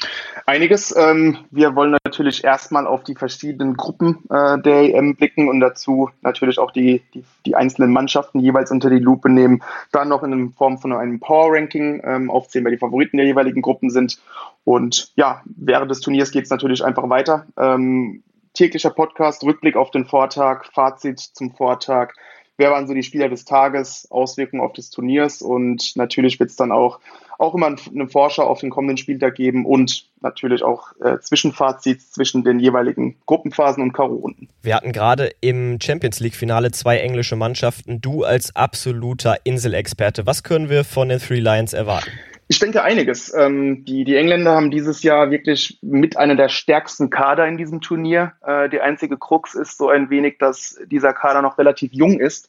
Einiges. 0.48 0.96
Ähm, 0.96 1.36
wir 1.50 1.76
wollen 1.76 1.94
natürlich 2.06 2.42
erstmal 2.42 2.86
auf 2.86 3.04
die 3.04 3.14
verschiedenen 3.14 3.76
Gruppen 3.76 4.24
äh, 4.30 4.58
der 4.58 4.94
EM 4.94 5.14
blicken 5.14 5.46
und 5.46 5.60
dazu 5.60 6.08
natürlich 6.22 6.58
auch 6.58 6.70
die, 6.70 7.02
die, 7.12 7.22
die, 7.44 7.54
einzelnen 7.54 7.92
Mannschaften 7.92 8.40
jeweils 8.40 8.70
unter 8.70 8.88
die 8.88 8.98
Lupe 8.98 9.28
nehmen. 9.28 9.62
Dann 9.92 10.08
noch 10.08 10.22
in 10.22 10.54
Form 10.54 10.78
von 10.78 10.94
einem 10.94 11.20
Power 11.20 11.54
Ranking 11.54 12.00
ähm, 12.02 12.30
aufzählen, 12.30 12.64
wer 12.64 12.72
die 12.72 12.78
Favoriten 12.78 13.18
der 13.18 13.26
jeweiligen 13.26 13.60
Gruppen 13.60 13.90
sind. 13.90 14.22
Und 14.64 15.12
ja, 15.16 15.42
während 15.44 15.90
des 15.90 16.00
Turniers 16.00 16.30
geht 16.30 16.44
es 16.44 16.50
natürlich 16.50 16.82
einfach 16.82 17.10
weiter. 17.10 17.46
Ähm, 17.58 18.22
täglicher 18.54 18.88
Podcast, 18.88 19.44
Rückblick 19.44 19.76
auf 19.76 19.90
den 19.90 20.06
Vortag, 20.06 20.64
Fazit 20.72 21.20
zum 21.20 21.50
Vortag. 21.50 22.14
Wer 22.58 22.72
waren 22.72 22.88
so 22.88 22.92
die 22.92 23.04
Spieler 23.04 23.28
des 23.28 23.44
Tages, 23.44 24.08
Auswirkungen 24.10 24.62
auf 24.62 24.72
des 24.72 24.90
Turniers 24.90 25.42
und 25.42 25.94
natürlich 25.94 26.40
wird 26.40 26.50
es 26.50 26.56
dann 26.56 26.72
auch, 26.72 26.98
auch 27.38 27.54
immer 27.54 27.68
eine 27.68 28.08
Vorschau 28.08 28.42
auf 28.48 28.58
den 28.58 28.70
kommenden 28.70 28.96
Spieltag 28.96 29.36
geben 29.36 29.64
und 29.64 30.08
natürlich 30.22 30.64
auch 30.64 30.88
äh, 31.00 31.20
Zwischenfazits 31.20 32.10
zwischen 32.10 32.42
den 32.42 32.58
jeweiligen 32.58 33.16
Gruppenphasen 33.26 33.80
und 33.80 33.92
K.O.-Runden. 33.92 34.48
Wir 34.62 34.74
hatten 34.74 34.90
gerade 34.90 35.30
im 35.40 35.78
Champions 35.80 36.18
League-Finale 36.18 36.72
zwei 36.72 36.98
englische 36.98 37.36
Mannschaften. 37.36 38.00
Du 38.00 38.24
als 38.24 38.56
absoluter 38.56 39.36
Inselexperte, 39.44 40.26
was 40.26 40.42
können 40.42 40.68
wir 40.68 40.82
von 40.82 41.10
den 41.10 41.20
Three 41.20 41.38
Lions 41.38 41.74
erwarten? 41.74 42.10
Ich 42.50 42.58
denke 42.58 42.82
einiges. 42.82 43.32
Ähm, 43.34 43.84
die, 43.84 44.04
die 44.04 44.16
Engländer 44.16 44.54
haben 44.54 44.70
dieses 44.70 45.02
Jahr 45.02 45.30
wirklich 45.30 45.78
mit 45.82 46.16
einer 46.16 46.34
der 46.34 46.48
stärksten 46.48 47.10
Kader 47.10 47.46
in 47.46 47.58
diesem 47.58 47.82
Turnier. 47.82 48.32
Äh, 48.42 48.70
die 48.70 48.80
einzige 48.80 49.18
Krux 49.18 49.54
ist 49.54 49.76
so 49.76 49.90
ein 49.90 50.08
wenig, 50.08 50.38
dass 50.38 50.80
dieser 50.86 51.12
Kader 51.12 51.42
noch 51.42 51.58
relativ 51.58 51.92
jung 51.92 52.18
ist. 52.18 52.48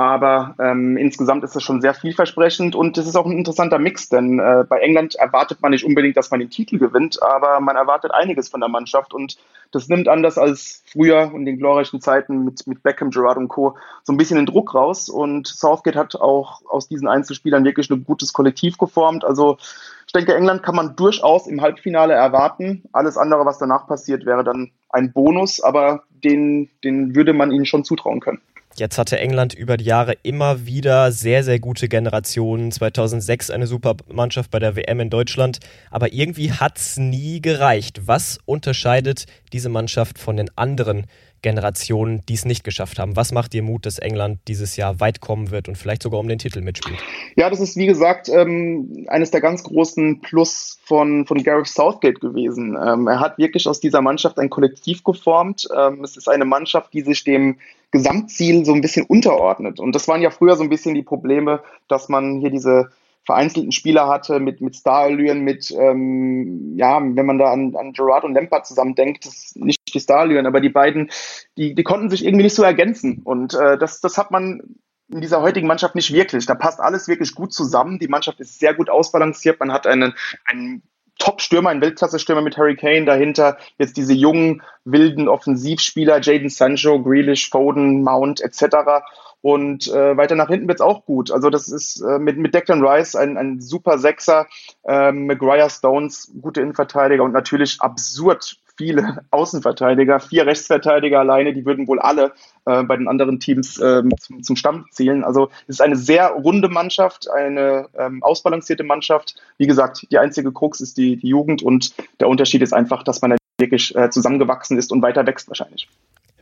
Aber 0.00 0.54
ähm, 0.58 0.96
insgesamt 0.96 1.44
ist 1.44 1.54
es 1.54 1.62
schon 1.62 1.82
sehr 1.82 1.92
vielversprechend 1.92 2.74
und 2.74 2.96
es 2.96 3.06
ist 3.06 3.16
auch 3.16 3.26
ein 3.26 3.36
interessanter 3.36 3.78
Mix, 3.78 4.08
denn 4.08 4.38
äh, 4.38 4.64
bei 4.66 4.78
England 4.78 5.14
erwartet 5.16 5.60
man 5.60 5.72
nicht 5.72 5.84
unbedingt, 5.84 6.16
dass 6.16 6.30
man 6.30 6.40
den 6.40 6.48
Titel 6.48 6.78
gewinnt, 6.78 7.22
aber 7.22 7.60
man 7.60 7.76
erwartet 7.76 8.10
einiges 8.14 8.48
von 8.48 8.60
der 8.60 8.70
Mannschaft 8.70 9.12
und 9.12 9.36
das 9.72 9.88
nimmt 9.88 10.08
anders 10.08 10.38
als 10.38 10.82
früher 10.90 11.30
in 11.34 11.44
den 11.44 11.58
glorreichen 11.58 12.00
Zeiten 12.00 12.46
mit, 12.46 12.66
mit 12.66 12.82
Beckham, 12.82 13.10
Gerard 13.10 13.36
und 13.36 13.48
Co. 13.48 13.76
so 14.02 14.14
ein 14.14 14.16
bisschen 14.16 14.38
den 14.38 14.46
Druck 14.46 14.74
raus 14.74 15.10
und 15.10 15.46
Southgate 15.46 15.96
hat 15.96 16.16
auch 16.16 16.62
aus 16.70 16.88
diesen 16.88 17.06
Einzelspielern 17.06 17.66
wirklich 17.66 17.90
ein 17.90 18.02
gutes 18.02 18.32
Kollektiv 18.32 18.78
geformt. 18.78 19.22
Also 19.22 19.58
ich 20.06 20.14
denke, 20.14 20.34
England 20.34 20.62
kann 20.62 20.76
man 20.76 20.96
durchaus 20.96 21.46
im 21.46 21.60
Halbfinale 21.60 22.14
erwarten. 22.14 22.84
Alles 22.92 23.18
andere, 23.18 23.44
was 23.44 23.58
danach 23.58 23.86
passiert, 23.86 24.24
wäre 24.24 24.44
dann 24.44 24.70
ein 24.88 25.12
Bonus, 25.12 25.60
aber 25.60 26.04
den, 26.24 26.70
den 26.84 27.14
würde 27.14 27.34
man 27.34 27.50
ihnen 27.50 27.66
schon 27.66 27.84
zutrauen 27.84 28.20
können. 28.20 28.40
Jetzt 28.76 28.98
hatte 28.98 29.18
England 29.18 29.52
über 29.52 29.76
die 29.76 29.84
Jahre 29.84 30.14
immer 30.22 30.64
wieder 30.64 31.12
sehr, 31.12 31.42
sehr 31.42 31.58
gute 31.58 31.88
Generationen. 31.88 32.70
2006 32.70 33.50
eine 33.50 33.66
super 33.66 33.96
Mannschaft 34.08 34.50
bei 34.50 34.58
der 34.58 34.76
WM 34.76 35.00
in 35.00 35.10
Deutschland. 35.10 35.58
Aber 35.90 36.12
irgendwie 36.12 36.52
hat 36.52 36.78
es 36.78 36.96
nie 36.96 37.42
gereicht. 37.42 38.02
Was 38.06 38.38
unterscheidet 38.46 39.26
diese 39.52 39.68
Mannschaft 39.68 40.18
von 40.18 40.36
den 40.36 40.56
anderen 40.56 41.06
Generationen, 41.42 42.22
die 42.28 42.34
es 42.34 42.44
nicht 42.44 42.64
geschafft 42.64 42.98
haben? 42.98 43.16
Was 43.16 43.32
macht 43.32 43.52
dir 43.52 43.62
Mut, 43.62 43.86
dass 43.86 43.98
England 43.98 44.40
dieses 44.48 44.76
Jahr 44.76 45.00
weit 45.00 45.20
kommen 45.20 45.50
wird 45.50 45.68
und 45.68 45.76
vielleicht 45.76 46.02
sogar 46.02 46.20
um 46.20 46.28
den 46.28 46.38
Titel 46.38 46.60
mitspielt? 46.60 46.98
Ja, 47.36 47.50
das 47.50 47.60
ist 47.60 47.76
wie 47.76 47.86
gesagt 47.86 48.28
ähm, 48.28 49.06
eines 49.08 49.30
der 49.30 49.40
ganz 49.40 49.62
großen 49.62 50.20
Plus 50.20 50.78
von, 50.84 51.26
von 51.26 51.42
Gareth 51.42 51.68
Southgate 51.68 52.20
gewesen. 52.20 52.76
Ähm, 52.76 53.06
er 53.06 53.20
hat 53.20 53.38
wirklich 53.38 53.66
aus 53.66 53.80
dieser 53.80 54.02
Mannschaft 54.02 54.38
ein 54.38 54.50
Kollektiv 54.50 55.04
geformt. 55.04 55.68
Ähm, 55.76 56.04
es 56.04 56.16
ist 56.16 56.28
eine 56.28 56.44
Mannschaft, 56.44 56.92
die 56.92 57.02
sich 57.02 57.24
dem 57.24 57.58
Gesamtziel 57.90 58.64
so 58.64 58.72
ein 58.72 58.80
bisschen 58.80 59.06
unterordnet. 59.06 59.80
Und 59.80 59.94
das 59.94 60.06
waren 60.08 60.22
ja 60.22 60.30
früher 60.30 60.56
so 60.56 60.62
ein 60.62 60.68
bisschen 60.68 60.94
die 60.94 61.02
Probleme, 61.02 61.60
dass 61.88 62.08
man 62.08 62.38
hier 62.38 62.50
diese 62.50 62.90
vereinzelten 63.24 63.72
Spieler 63.72 64.08
hatte 64.08 64.40
mit, 64.40 64.60
mit 64.60 64.76
Starallüren, 64.76 65.40
mit, 65.40 65.70
ähm, 65.78 66.76
ja, 66.76 67.00
wenn 67.00 67.26
man 67.26 67.38
da 67.38 67.52
an, 67.52 67.76
an 67.76 67.92
Gerard 67.92 68.24
und 68.24 68.34
Lampard 68.34 68.66
zusammen 68.66 68.94
denkt, 68.94 69.26
das 69.26 69.34
ist 69.34 69.56
nicht 69.56 69.79
Starallüren, 69.98 70.46
aber 70.46 70.60
die 70.60 70.68
beiden, 70.68 71.10
die, 71.56 71.74
die 71.74 71.82
konnten 71.82 72.10
sich 72.10 72.24
irgendwie 72.24 72.44
nicht 72.44 72.54
so 72.54 72.62
ergänzen. 72.62 73.22
Und 73.24 73.54
äh, 73.54 73.76
das, 73.76 74.00
das 74.00 74.16
hat 74.16 74.30
man 74.30 74.76
in 75.12 75.20
dieser 75.20 75.42
heutigen 75.42 75.66
Mannschaft 75.66 75.96
nicht 75.96 76.12
wirklich. 76.12 76.46
Da 76.46 76.54
passt 76.54 76.80
alles 76.80 77.08
wirklich 77.08 77.34
gut 77.34 77.52
zusammen. 77.52 77.98
Die 77.98 78.08
Mannschaft 78.08 78.40
ist 78.40 78.60
sehr 78.60 78.74
gut 78.74 78.88
ausbalanciert. 78.88 79.58
Man 79.58 79.72
hat 79.72 79.86
einen, 79.86 80.14
einen 80.44 80.82
Top-Stürmer, 81.18 81.70
ein 81.70 81.80
Weltklasse-Stürmer 81.80 82.42
mit 82.42 82.56
Harry 82.56 82.76
Kane, 82.76 83.04
dahinter 83.04 83.58
jetzt 83.78 83.96
diese 83.96 84.14
jungen, 84.14 84.62
wilden 84.84 85.28
Offensivspieler, 85.28 86.20
Jaden 86.20 86.48
Sancho, 86.48 87.02
Grealish, 87.02 87.50
Foden, 87.50 88.02
Mount 88.02 88.40
etc. 88.40 89.04
Und 89.42 89.88
äh, 89.88 90.16
weiter 90.16 90.34
nach 90.34 90.48
hinten 90.48 90.68
wird's 90.68 90.80
auch 90.80 91.04
gut. 91.04 91.30
Also 91.30 91.50
das 91.50 91.68
ist 91.68 92.00
äh, 92.00 92.18
mit, 92.18 92.38
mit 92.38 92.54
Declan 92.54 92.84
Rice 92.84 93.16
ein, 93.16 93.36
ein 93.36 93.60
super 93.60 93.98
Sechser, 93.98 94.46
äh, 94.84 95.12
Maguire 95.12 95.70
Stones, 95.70 96.32
gute 96.40 96.60
Innenverteidiger 96.60 97.22
und 97.22 97.32
natürlich 97.32 97.80
absurd 97.80 98.59
viele 98.80 99.18
Außenverteidiger, 99.30 100.20
vier 100.20 100.46
Rechtsverteidiger 100.46 101.20
alleine, 101.20 101.52
die 101.52 101.66
würden 101.66 101.86
wohl 101.86 102.00
alle 102.00 102.32
äh, 102.64 102.82
bei 102.82 102.96
den 102.96 103.08
anderen 103.08 103.38
Teams 103.38 103.78
äh, 103.78 104.02
zum, 104.18 104.42
zum 104.42 104.56
Stamm 104.56 104.86
zählen. 104.90 105.22
Also 105.22 105.50
es 105.68 105.76
ist 105.76 105.82
eine 105.82 105.96
sehr 105.96 106.30
runde 106.30 106.70
Mannschaft, 106.70 107.30
eine 107.30 107.88
ähm, 107.98 108.22
ausbalancierte 108.22 108.82
Mannschaft. 108.82 109.34
Wie 109.58 109.66
gesagt, 109.66 110.06
die 110.10 110.16
einzige 110.16 110.50
Krux 110.50 110.80
ist 110.80 110.96
die, 110.96 111.16
die 111.16 111.28
Jugend 111.28 111.62
und 111.62 111.94
der 112.20 112.28
Unterschied 112.28 112.62
ist 112.62 112.72
einfach, 112.72 113.02
dass 113.02 113.20
man 113.20 113.36
wirklich 113.58 113.94
äh, 113.94 114.08
zusammengewachsen 114.08 114.78
ist 114.78 114.92
und 114.92 115.02
weiter 115.02 115.26
wächst 115.26 115.48
wahrscheinlich. 115.48 115.86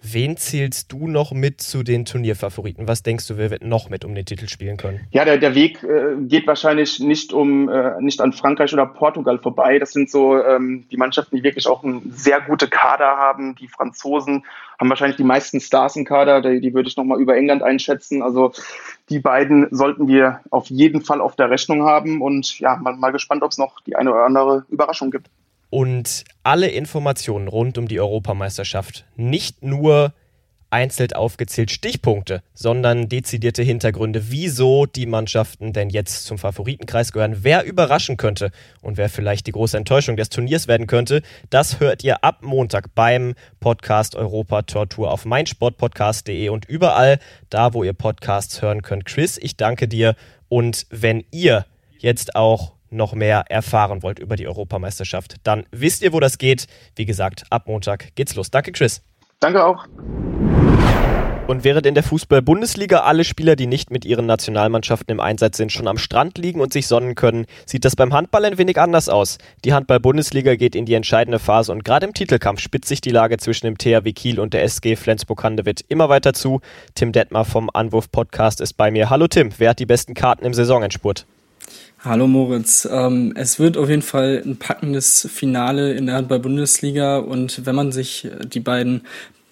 Wen 0.03 0.37
zählst 0.37 0.93
du 0.93 1.09
noch 1.09 1.33
mit 1.33 1.61
zu 1.61 1.83
den 1.83 2.05
Turnierfavoriten? 2.05 2.89
Was 2.89 3.03
denkst 3.03 3.27
du, 3.29 3.37
wer 3.37 3.51
wird 3.51 3.65
noch 3.65 3.91
mit 3.91 4.05
um 4.05 4.15
den 4.15 4.25
Titel 4.25 4.49
spielen 4.49 4.77
können? 4.77 5.01
Ja, 5.11 5.25
der, 5.25 5.39
der 5.39 5.55
Weg 5.55 5.83
äh, 5.83 6.17
geht 6.21 6.47
wahrscheinlich 6.47 7.01
nicht 7.01 7.33
um 7.33 7.69
äh, 7.69 8.01
nicht 8.01 8.21
an 8.21 8.33
Frankreich 8.33 8.73
oder 8.73 8.87
Portugal 8.87 9.39
vorbei. 9.39 9.79
Das 9.79 9.93
sind 9.93 10.11
so 10.11 10.43
ähm, 10.43 10.87
die 10.91 10.97
Mannschaften, 10.97 11.37
die 11.37 11.43
wirklich 11.43 11.67
auch 11.67 11.85
einen 11.85 12.13
sehr 12.15 12.41
gute 12.41 12.69
Kader 12.69 13.17
haben. 13.17 13.55
Die 13.57 13.69
Franzosen 13.69 14.45
haben 14.79 14.89
wahrscheinlich 14.89 15.17
die 15.17 15.25
meisten 15.25 15.61
Stars 15.61 15.97
im 15.97 16.05
Kader. 16.05 16.41
Die, 16.41 16.61
die 16.61 16.75
würde 16.75 16.89
ich 16.89 16.97
nochmal 16.97 17.21
über 17.21 17.37
England 17.37 17.63
einschätzen. 17.63 18.23
Also 18.23 18.53
die 19.11 19.19
beiden 19.19 19.69
sollten 19.71 20.09
wir 20.09 20.41
auf 20.51 20.69
jeden 20.69 21.03
Fall 21.03 21.21
auf 21.21 21.37
der 21.37 21.51
Rechnung 21.51 21.83
haben. 21.83 22.23
Und 22.23 22.59
ja, 22.61 22.77
mal, 22.77 22.97
mal 22.97 23.11
gespannt, 23.11 23.43
ob 23.43 23.51
es 23.51 23.59
noch 23.59 23.81
die 23.81 23.97
eine 23.97 24.13
oder 24.13 24.25
andere 24.25 24.65
Überraschung 24.69 25.11
gibt 25.11 25.29
und 25.71 26.25
alle 26.43 26.69
Informationen 26.69 27.49
rund 27.49 27.79
um 27.79 27.89
die 27.89 28.01
Europameisterschaft 28.01 29.05
nicht 29.17 29.63
nur 29.63 30.13
einzeln 30.71 31.13
aufgezählt 31.13 31.71
Stichpunkte, 31.71 32.43
sondern 32.53 33.09
dezidierte 33.09 33.63
Hintergründe, 33.63 34.31
wieso 34.31 34.87
die 34.87 35.07
Mannschaften 35.07 35.73
denn 35.73 35.91
jetzt 35.91 36.25
zum 36.25 36.39
Favoritenkreis 36.39 37.13
gehören, 37.13 37.39
wer 37.43 37.65
überraschen 37.65 38.17
könnte 38.17 38.51
und 38.83 38.97
wer 38.97 39.09
vielleicht 39.09 39.47
die 39.47 39.53
große 39.53 39.77
Enttäuschung 39.77 40.17
des 40.17 40.29
Turniers 40.29 40.69
werden 40.69 40.87
könnte. 40.87 41.23
Das 41.51 41.81
hört 41.81 42.05
ihr 42.05 42.23
ab 42.23 42.43
Montag 42.43 42.95
beim 42.95 43.35
Podcast 43.61 44.15
Europa 44.15 44.63
Tortur 44.63 45.11
auf 45.11 45.25
meinsportpodcast.de 45.25 46.49
und 46.51 46.67
überall 46.67 47.19
da, 47.51 47.73
wo 47.73 47.83
ihr 47.83 47.95
Podcasts 47.95 48.61
hören 48.61 48.83
könnt. 48.83 49.07
Chris, 49.07 49.39
ich 49.39 49.57
danke 49.57 49.89
dir 49.89 50.17
und 50.49 50.87
wenn 50.91 51.25
ihr 51.31 51.67
jetzt 51.99 52.37
auch 52.37 52.78
noch 52.91 53.15
mehr 53.15 53.45
erfahren 53.49 54.03
wollt 54.03 54.19
über 54.19 54.37
die 54.37 54.47
Europameisterschaft, 54.47 55.37
dann 55.45 55.65
wisst 55.71 56.03
ihr, 56.03 56.13
wo 56.13 56.21
das 56.21 56.39
geht. 56.39 56.67
Wie 56.97 57.05
gesagt, 57.05 57.45
ab 57.51 57.67
Montag 57.67 58.15
geht's 58.15 58.35
los. 58.35 58.51
Danke, 58.51 58.73
Chris. 58.73 59.03
Danke 59.41 59.65
auch. 59.65 59.87
Und 61.49 61.65
während 61.65 61.87
in 61.87 61.95
der 61.95 62.03
Fußball-Bundesliga 62.03 63.01
alle 63.01 63.25
Spieler, 63.25 63.57
die 63.57 63.67
nicht 63.67 63.91
mit 63.91 64.05
ihren 64.05 64.27
Nationalmannschaften 64.27 65.11
im 65.11 65.19
Einsatz 65.19 65.57
sind, 65.57 65.73
schon 65.73 65.89
am 65.89 65.97
Strand 65.97 66.37
liegen 66.37 66.61
und 66.61 66.75
sich 66.75 66.87
sonnen 66.87 67.15
können, 67.15 67.47
sieht 67.65 67.87
das 67.87 67.97
beim 67.97 68.13
Handball 68.13 68.45
ein 68.45 68.59
wenig 68.59 68.79
anders 68.79 69.09
aus. 69.09 69.39
Die 69.65 69.73
Handball-Bundesliga 69.73 70.57
geht 70.57 70.75
in 70.75 70.85
die 70.85 70.93
entscheidende 70.93 71.39
Phase 71.39 71.73
und 71.73 71.87
gerade 71.87 72.05
im 72.05 72.13
Titelkampf 72.13 72.61
spitzt 72.61 72.89
sich 72.89 73.01
die 73.01 73.09
Lage 73.09 73.39
zwischen 73.39 73.65
dem 73.65 73.79
THW 73.79 74.13
Kiel 74.13 74.41
und 74.41 74.53
der 74.53 74.63
SG 74.63 74.95
Flensburg-Handewitt 74.95 75.87
immer 75.89 76.11
weiter 76.11 76.35
zu. 76.35 76.61
Tim 76.95 77.13
Detmar 77.13 77.47
vom 77.47 77.71
Anwurf-Podcast 77.73 78.61
ist 78.61 78.75
bei 78.75 78.91
mir. 78.91 79.09
Hallo 79.09 79.27
Tim, 79.27 79.49
wer 79.57 79.71
hat 79.71 79.79
die 79.79 79.87
besten 79.87 80.13
Karten 80.13 80.45
im 80.45 80.53
Saisonendspurt? 80.53 81.25
Hallo 82.05 82.29
Moritz. 82.29 82.89
Ähm, 82.89 83.33
es 83.35 83.59
wird 83.59 83.77
auf 83.77 83.89
jeden 83.89 84.03
Fall 84.03 84.41
ein 84.47 84.57
packendes 84.57 85.29
Finale 85.33 85.95
in 85.95 86.07
der 86.07 86.15
Handball-Bundesliga 86.15 87.19
und 87.19 87.67
wenn 87.67 87.75
man 87.75 87.91
sich 87.91 88.29
die 88.45 88.61
beiden 88.61 89.03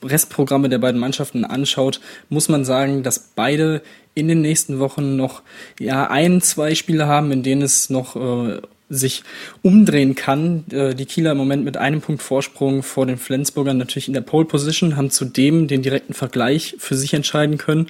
Restprogramme 0.01 0.69
der 0.69 0.79
beiden 0.79 1.01
Mannschaften 1.01 1.45
anschaut, 1.45 2.01
muss 2.29 2.49
man 2.49 2.65
sagen, 2.65 3.03
dass 3.03 3.19
beide 3.35 3.83
in 4.15 4.29
den 4.29 4.43
nächsten 4.43 4.79
Wochen 4.79 5.17
noch 5.17 5.43
ja 5.81 6.09
ein, 6.09 6.41
zwei 6.41 6.77
Spiele 6.77 7.09
haben, 7.09 7.33
in 7.33 7.43
denen 7.43 7.63
es 7.63 7.91
noch 7.91 8.15
äh, 8.15 8.61
sich 8.89 9.23
umdrehen 9.63 10.15
kann. 10.15 10.65
Äh, 10.71 10.95
die 10.95 11.07
Kieler 11.07 11.33
im 11.33 11.39
Moment 11.39 11.65
mit 11.65 11.77
einem 11.77 12.01
Punkt 12.01 12.23
Vorsprung 12.23 12.83
vor 12.83 13.07
den 13.07 13.19
Flensburgern 13.19 13.79
natürlich 13.79 14.09
in 14.09 14.15
der 14.15 14.21
Pole 14.21 14.45
Position, 14.45 14.97
haben 14.97 15.11
zudem 15.11 15.69
den 15.69 15.83
direkten 15.83 16.15
Vergleich 16.15 16.77
für 16.79 16.97
sich 16.97 17.15
entscheiden 17.15 17.59
können. 17.59 17.89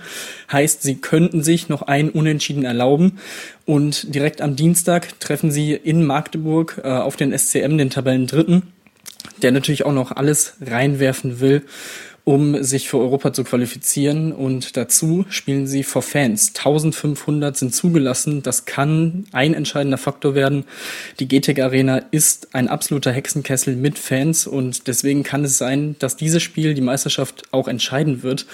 Heißt, 0.50 0.82
sie 0.82 0.96
könnten 0.96 1.42
sich 1.42 1.68
noch 1.68 1.82
ein 1.82 2.10
Unentschieden 2.10 2.64
erlauben. 2.64 3.18
Und 3.64 4.14
direkt 4.14 4.40
am 4.40 4.56
Dienstag 4.56 5.18
treffen 5.20 5.50
sie 5.50 5.72
in 5.72 6.04
Magdeburg 6.04 6.80
äh, 6.82 6.88
auf 6.88 7.16
den 7.16 7.36
SCM, 7.36 7.76
den 7.78 7.90
Tabellendritten 7.90 8.62
der 9.42 9.52
natürlich 9.52 9.84
auch 9.84 9.92
noch 9.92 10.12
alles 10.12 10.54
reinwerfen 10.60 11.40
will, 11.40 11.62
um 12.26 12.60
sich 12.64 12.88
für 12.88 12.98
Europa 12.98 13.32
zu 13.32 13.44
qualifizieren. 13.44 14.32
Und 14.32 14.76
dazu 14.76 15.24
spielen 15.28 15.68
sie 15.68 15.84
vor 15.84 16.02
Fans. 16.02 16.48
1500 16.56 17.56
sind 17.56 17.72
zugelassen. 17.72 18.42
Das 18.42 18.64
kann 18.64 19.26
ein 19.30 19.54
entscheidender 19.54 19.96
Faktor 19.96 20.34
werden. 20.34 20.64
Die 21.20 21.28
GTEC 21.28 21.60
Arena 21.60 21.98
ist 22.10 22.52
ein 22.52 22.66
absoluter 22.66 23.12
Hexenkessel 23.12 23.76
mit 23.76 23.96
Fans 23.96 24.48
und 24.48 24.88
deswegen 24.88 25.22
kann 25.22 25.44
es 25.44 25.56
sein, 25.56 25.94
dass 26.00 26.16
dieses 26.16 26.42
Spiel 26.42 26.74
die 26.74 26.80
Meisterschaft 26.80 27.44
auch 27.52 27.68
entscheiden 27.68 28.24
wird. 28.24 28.46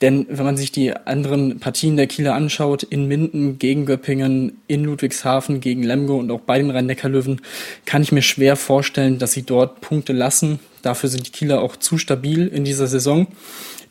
Denn 0.00 0.26
wenn 0.30 0.44
man 0.44 0.56
sich 0.56 0.72
die 0.72 0.96
anderen 0.96 1.60
Partien 1.60 1.96
der 1.96 2.06
Kieler 2.06 2.34
anschaut, 2.34 2.82
in 2.82 3.06
Minden 3.06 3.58
gegen 3.58 3.84
Göppingen, 3.84 4.58
in 4.66 4.84
Ludwigshafen 4.84 5.60
gegen 5.60 5.82
Lemgo 5.82 6.16
und 6.16 6.30
auch 6.30 6.40
bei 6.40 6.58
den 6.58 6.70
Rhein-Neckar-Löwen, 6.70 7.42
kann 7.84 8.02
ich 8.02 8.12
mir 8.12 8.22
schwer 8.22 8.56
vorstellen, 8.56 9.18
dass 9.18 9.32
sie 9.32 9.42
dort 9.42 9.80
Punkte 9.82 10.12
lassen. 10.12 10.58
Dafür 10.82 11.10
sind 11.10 11.26
die 11.26 11.32
Kieler 11.32 11.60
auch 11.60 11.76
zu 11.76 11.98
stabil 11.98 12.46
in 12.46 12.64
dieser 12.64 12.86
Saison. 12.86 13.26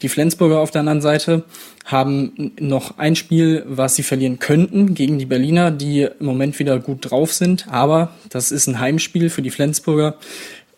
Die 0.02 0.10
Flensburger 0.10 0.60
auf 0.60 0.72
der 0.72 0.80
anderen 0.80 1.02
Seite 1.02 1.44
haben 1.84 2.54
noch 2.60 2.98
ein 2.98 3.16
Spiel, 3.18 3.66
was 3.68 3.96
sie 3.96 4.04
verlieren 4.04 4.40
könnten 4.40 4.94
gegen 4.94 5.20
die 5.20 5.26
Berliner, 5.26 5.72
die 5.72 6.08
im 6.20 6.26
Moment 6.26 6.58
wieder 6.58 6.80
gut 6.80 7.12
drauf 7.12 7.34
sind. 7.34 7.68
Aber 7.70 8.14
das 8.30 8.52
ist 8.52 8.68
ein 8.68 8.80
Heimspiel 8.80 9.30
für 9.30 9.42
die 9.42 9.50
Flensburger. 9.50 10.16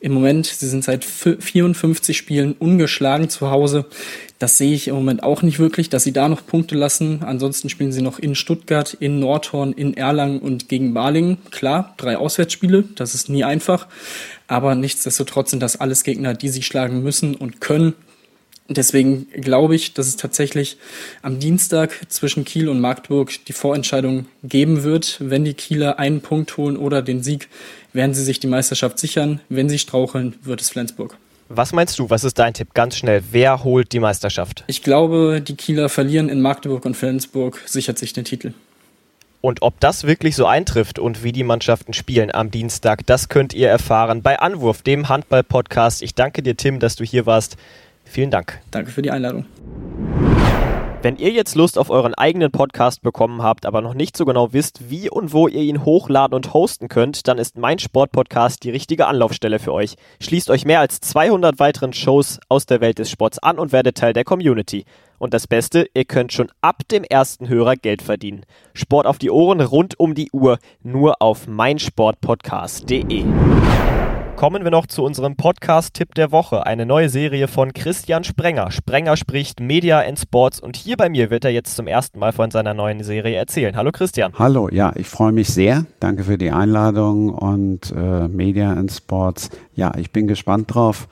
Im 0.01 0.13
Moment, 0.13 0.47
sie 0.47 0.67
sind 0.67 0.83
seit 0.83 1.05
54 1.05 2.17
Spielen 2.17 2.53
ungeschlagen 2.53 3.29
zu 3.29 3.51
Hause. 3.51 3.85
Das 4.39 4.57
sehe 4.57 4.73
ich 4.73 4.87
im 4.87 4.95
Moment 4.95 5.21
auch 5.21 5.43
nicht 5.43 5.59
wirklich, 5.59 5.89
dass 5.89 6.03
sie 6.03 6.11
da 6.11 6.27
noch 6.27 6.43
Punkte 6.43 6.75
lassen. 6.75 7.21
Ansonsten 7.23 7.69
spielen 7.69 7.91
sie 7.91 8.01
noch 8.01 8.17
in 8.17 8.33
Stuttgart, 8.33 8.97
in 8.99 9.19
Nordhorn, 9.19 9.73
in 9.73 9.95
Erlangen 9.95 10.39
und 10.39 10.69
gegen 10.69 10.95
Balingen. 10.95 11.37
Klar, 11.51 11.93
drei 11.97 12.17
Auswärtsspiele, 12.17 12.83
das 12.95 13.13
ist 13.13 13.29
nie 13.29 13.43
einfach. 13.43 13.87
Aber 14.47 14.73
nichtsdestotrotz 14.73 15.51
sind 15.51 15.61
das 15.61 15.79
alles 15.79 16.03
Gegner, 16.03 16.33
die 16.33 16.49
sie 16.49 16.63
schlagen 16.63 17.03
müssen 17.03 17.35
und 17.35 17.61
können. 17.61 17.93
Deswegen 18.75 19.27
glaube 19.33 19.75
ich, 19.75 19.93
dass 19.93 20.07
es 20.07 20.15
tatsächlich 20.15 20.77
am 21.21 21.39
Dienstag 21.39 22.05
zwischen 22.07 22.45
Kiel 22.45 22.69
und 22.69 22.79
Magdeburg 22.79 23.45
die 23.45 23.53
Vorentscheidung 23.53 24.27
geben 24.43 24.83
wird. 24.83 25.17
Wenn 25.19 25.43
die 25.43 25.55
Kieler 25.55 25.99
einen 25.99 26.21
Punkt 26.21 26.55
holen 26.57 26.77
oder 26.77 27.01
den 27.01 27.21
Sieg, 27.21 27.49
werden 27.93 28.13
sie 28.13 28.23
sich 28.23 28.39
die 28.39 28.47
Meisterschaft 28.47 28.99
sichern. 28.99 29.41
Wenn 29.49 29.69
sie 29.69 29.79
straucheln, 29.79 30.35
wird 30.43 30.61
es 30.61 30.69
Flensburg. 30.69 31.17
Was 31.49 31.73
meinst 31.73 31.99
du? 31.99 32.09
Was 32.09 32.23
ist 32.23 32.39
dein 32.39 32.53
Tipp? 32.53 32.73
Ganz 32.73 32.95
schnell. 32.95 33.23
Wer 33.31 33.63
holt 33.63 33.91
die 33.91 33.99
Meisterschaft? 33.99 34.63
Ich 34.67 34.83
glaube, 34.83 35.41
die 35.45 35.55
Kieler 35.55 35.89
verlieren 35.89 36.29
in 36.29 36.41
Magdeburg 36.41 36.85
und 36.85 36.95
Flensburg, 36.95 37.61
sichert 37.65 37.97
sich 37.97 38.13
den 38.13 38.23
Titel. 38.23 38.53
Und 39.41 39.63
ob 39.63 39.79
das 39.79 40.05
wirklich 40.05 40.35
so 40.35 40.45
eintrifft 40.45 40.99
und 40.99 41.23
wie 41.23 41.31
die 41.31 41.43
Mannschaften 41.43 41.93
spielen 41.93 42.31
am 42.33 42.51
Dienstag, 42.51 43.05
das 43.07 43.27
könnt 43.27 43.53
ihr 43.53 43.69
erfahren 43.69 44.21
bei 44.21 44.39
Anwurf, 44.39 44.83
dem 44.83 45.09
Handball-Podcast. 45.09 46.03
Ich 46.03 46.13
danke 46.13 46.43
dir, 46.43 46.55
Tim, 46.55 46.79
dass 46.79 46.95
du 46.95 47.03
hier 47.03 47.25
warst. 47.25 47.57
Vielen 48.05 48.29
Dank. 48.29 48.59
Danke 48.69 48.91
für 48.91 49.01
die 49.01 49.11
Einladung. 49.11 49.45
Wenn 51.03 51.15
ihr 51.15 51.31
jetzt 51.31 51.55
Lust 51.55 51.79
auf 51.79 51.89
euren 51.89 52.13
eigenen 52.13 52.51
Podcast 52.51 53.01
bekommen 53.01 53.41
habt, 53.41 53.65
aber 53.65 53.81
noch 53.81 53.95
nicht 53.95 54.15
so 54.15 54.23
genau 54.23 54.53
wisst, 54.53 54.91
wie 54.91 55.09
und 55.09 55.33
wo 55.33 55.47
ihr 55.47 55.61
ihn 55.61 55.83
hochladen 55.83 56.35
und 56.35 56.53
hosten 56.53 56.89
könnt, 56.89 57.27
dann 57.27 57.39
ist 57.39 57.57
mein 57.57 57.79
Sportpodcast 57.79 58.63
die 58.63 58.69
richtige 58.69 59.07
Anlaufstelle 59.07 59.57
für 59.57 59.73
euch. 59.73 59.95
Schließt 60.19 60.51
euch 60.51 60.63
mehr 60.63 60.79
als 60.79 60.99
200 60.99 61.57
weiteren 61.57 61.93
Shows 61.93 62.39
aus 62.49 62.67
der 62.67 62.81
Welt 62.81 62.99
des 62.99 63.09
Sports 63.09 63.39
an 63.39 63.57
und 63.57 63.71
werdet 63.71 63.97
Teil 63.97 64.13
der 64.13 64.25
Community. 64.25 64.85
Und 65.17 65.33
das 65.33 65.47
Beste, 65.47 65.87
ihr 65.95 66.05
könnt 66.05 66.33
schon 66.33 66.51
ab 66.61 66.87
dem 66.91 67.03
ersten 67.03 67.49
Hörer 67.49 67.77
Geld 67.77 68.03
verdienen. 68.03 68.45
Sport 68.75 69.07
auf 69.07 69.17
die 69.17 69.31
Ohren 69.31 69.61
rund 69.61 69.99
um 69.99 70.13
die 70.13 70.29
Uhr, 70.31 70.59
nur 70.83 71.19
auf 71.19 71.47
meinsportpodcast.de. 71.47 73.25
Kommen 74.41 74.63
wir 74.63 74.71
noch 74.71 74.87
zu 74.87 75.03
unserem 75.03 75.35
Podcast-Tipp 75.35 76.15
der 76.15 76.31
Woche. 76.31 76.65
Eine 76.65 76.87
neue 76.87 77.09
Serie 77.09 77.47
von 77.47 77.73
Christian 77.73 78.23
Sprenger. 78.23 78.71
Sprenger 78.71 79.15
spricht 79.15 79.59
Media 79.59 79.99
and 79.99 80.17
Sports 80.17 80.59
und 80.59 80.75
hier 80.75 80.97
bei 80.97 81.09
mir 81.09 81.29
wird 81.29 81.45
er 81.45 81.51
jetzt 81.51 81.75
zum 81.75 81.85
ersten 81.85 82.17
Mal 82.17 82.31
von 82.31 82.49
seiner 82.49 82.73
neuen 82.73 83.03
Serie 83.03 83.37
erzählen. 83.37 83.75
Hallo 83.75 83.91
Christian. 83.91 84.33
Hallo, 84.39 84.67
ja, 84.69 84.93
ich 84.95 85.07
freue 85.07 85.31
mich 85.31 85.49
sehr. 85.49 85.85
Danke 85.99 86.23
für 86.23 86.39
die 86.39 86.49
Einladung 86.49 87.29
und 87.29 87.93
äh, 87.95 88.27
Media 88.29 88.73
and 88.73 88.91
Sports. 88.91 89.51
Ja, 89.75 89.91
ich 89.95 90.11
bin 90.11 90.25
gespannt 90.25 90.73
drauf, 90.73 91.07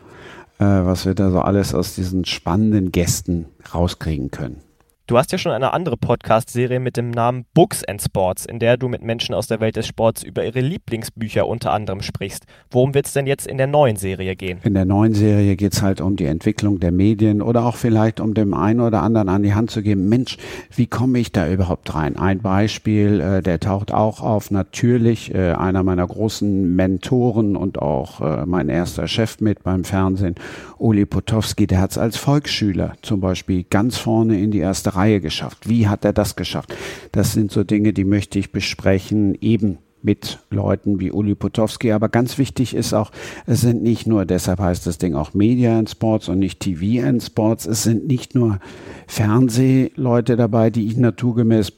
äh, 0.57 0.63
was 0.63 1.05
wir 1.05 1.13
da 1.13 1.29
so 1.29 1.41
alles 1.41 1.75
aus 1.75 1.93
diesen 1.93 2.25
spannenden 2.25 2.91
Gästen 2.91 3.45
rauskriegen 3.75 4.31
können. 4.31 4.63
Du 5.09 5.17
hast 5.17 5.31
ja 5.31 5.39
schon 5.39 5.53
eine 5.53 5.73
andere 5.73 5.97
Podcast-Serie 5.97 6.79
mit 6.79 6.95
dem 6.95 7.09
Namen 7.09 7.45
Books 7.55 7.83
and 7.83 7.99
Sports, 7.99 8.45
in 8.45 8.59
der 8.59 8.77
du 8.77 8.87
mit 8.87 9.01
Menschen 9.01 9.33
aus 9.33 9.47
der 9.47 9.59
Welt 9.59 9.75
des 9.75 9.87
Sports 9.87 10.21
über 10.21 10.45
ihre 10.45 10.59
Lieblingsbücher 10.59 11.47
unter 11.47 11.73
anderem 11.73 12.03
sprichst. 12.03 12.45
Worum 12.69 12.93
wird 12.93 13.07
es 13.07 13.13
denn 13.13 13.25
jetzt 13.25 13.47
in 13.47 13.57
der 13.57 13.65
neuen 13.65 13.95
Serie 13.95 14.35
gehen? 14.35 14.59
In 14.61 14.75
der 14.75 14.85
neuen 14.85 15.15
Serie 15.15 15.55
geht 15.55 15.73
es 15.73 15.81
halt 15.81 15.99
um 15.99 16.15
die 16.15 16.25
Entwicklung 16.25 16.79
der 16.79 16.91
Medien 16.91 17.41
oder 17.41 17.65
auch 17.65 17.75
vielleicht 17.75 18.19
um 18.19 18.35
dem 18.35 18.53
einen 18.53 18.81
oder 18.81 19.01
anderen 19.01 19.29
an 19.29 19.41
die 19.41 19.55
Hand 19.55 19.71
zu 19.71 19.81
geben, 19.81 20.09
Mensch, 20.09 20.37
wie 20.75 20.85
komme 20.85 21.17
ich 21.17 21.31
da 21.31 21.49
überhaupt 21.49 21.95
rein? 21.95 22.15
Ein 22.15 22.43
Beispiel, 22.43 23.19
äh, 23.19 23.41
der 23.41 23.59
taucht 23.59 23.91
auch 23.91 24.21
auf, 24.21 24.51
natürlich 24.51 25.33
äh, 25.33 25.53
einer 25.53 25.81
meiner 25.81 26.05
großen 26.05 26.75
Mentoren 26.75 27.55
und 27.55 27.81
auch 27.81 28.21
äh, 28.21 28.45
mein 28.45 28.69
erster 28.69 29.07
Chef 29.07 29.39
mit 29.39 29.63
beim 29.63 29.85
Fernsehen, 29.85 30.35
Uli 30.77 31.07
Potowski, 31.07 31.65
der 31.65 31.81
hat 31.81 31.89
es 31.89 31.97
als 31.97 32.15
Volksschüler 32.15 32.93
zum 33.01 33.21
Beispiel 33.21 33.63
ganz 33.67 33.97
vorne 33.97 34.39
in 34.39 34.51
die 34.51 34.59
erste 34.59 34.95
Reihe 34.95 34.98
geschafft? 35.07 35.69
Wie 35.69 35.87
hat 35.87 36.05
er 36.05 36.13
das 36.13 36.35
geschafft? 36.35 36.75
Das 37.11 37.33
sind 37.33 37.51
so 37.51 37.63
Dinge, 37.63 37.93
die 37.93 38.05
möchte 38.05 38.39
ich 38.39 38.51
besprechen, 38.51 39.37
eben 39.41 39.79
mit 40.01 40.39
Leuten 40.49 40.99
wie 40.99 41.11
Uli 41.11 41.35
Potowski. 41.35 41.91
Aber 41.91 42.09
ganz 42.09 42.37
wichtig 42.37 42.73
ist 42.73 42.93
auch, 42.93 43.11
es 43.45 43.61
sind 43.61 43.83
nicht 43.83 44.07
nur, 44.07 44.25
deshalb 44.25 44.59
heißt 44.59 44.87
das 44.87 44.97
Ding 44.97 45.15
auch 45.15 45.33
Media 45.33 45.77
and 45.77 45.89
Sports 45.89 46.29
und 46.29 46.39
nicht 46.39 46.59
TV 46.59 47.05
and 47.05 47.21
Sports, 47.21 47.65
es 47.65 47.83
sind 47.83 48.07
nicht 48.07 48.35
nur 48.35 48.59
Fernsehleute 49.07 50.35
dabei, 50.37 50.69
die 50.69 50.87
ich 50.87 50.97
naturgemäß 50.97 51.71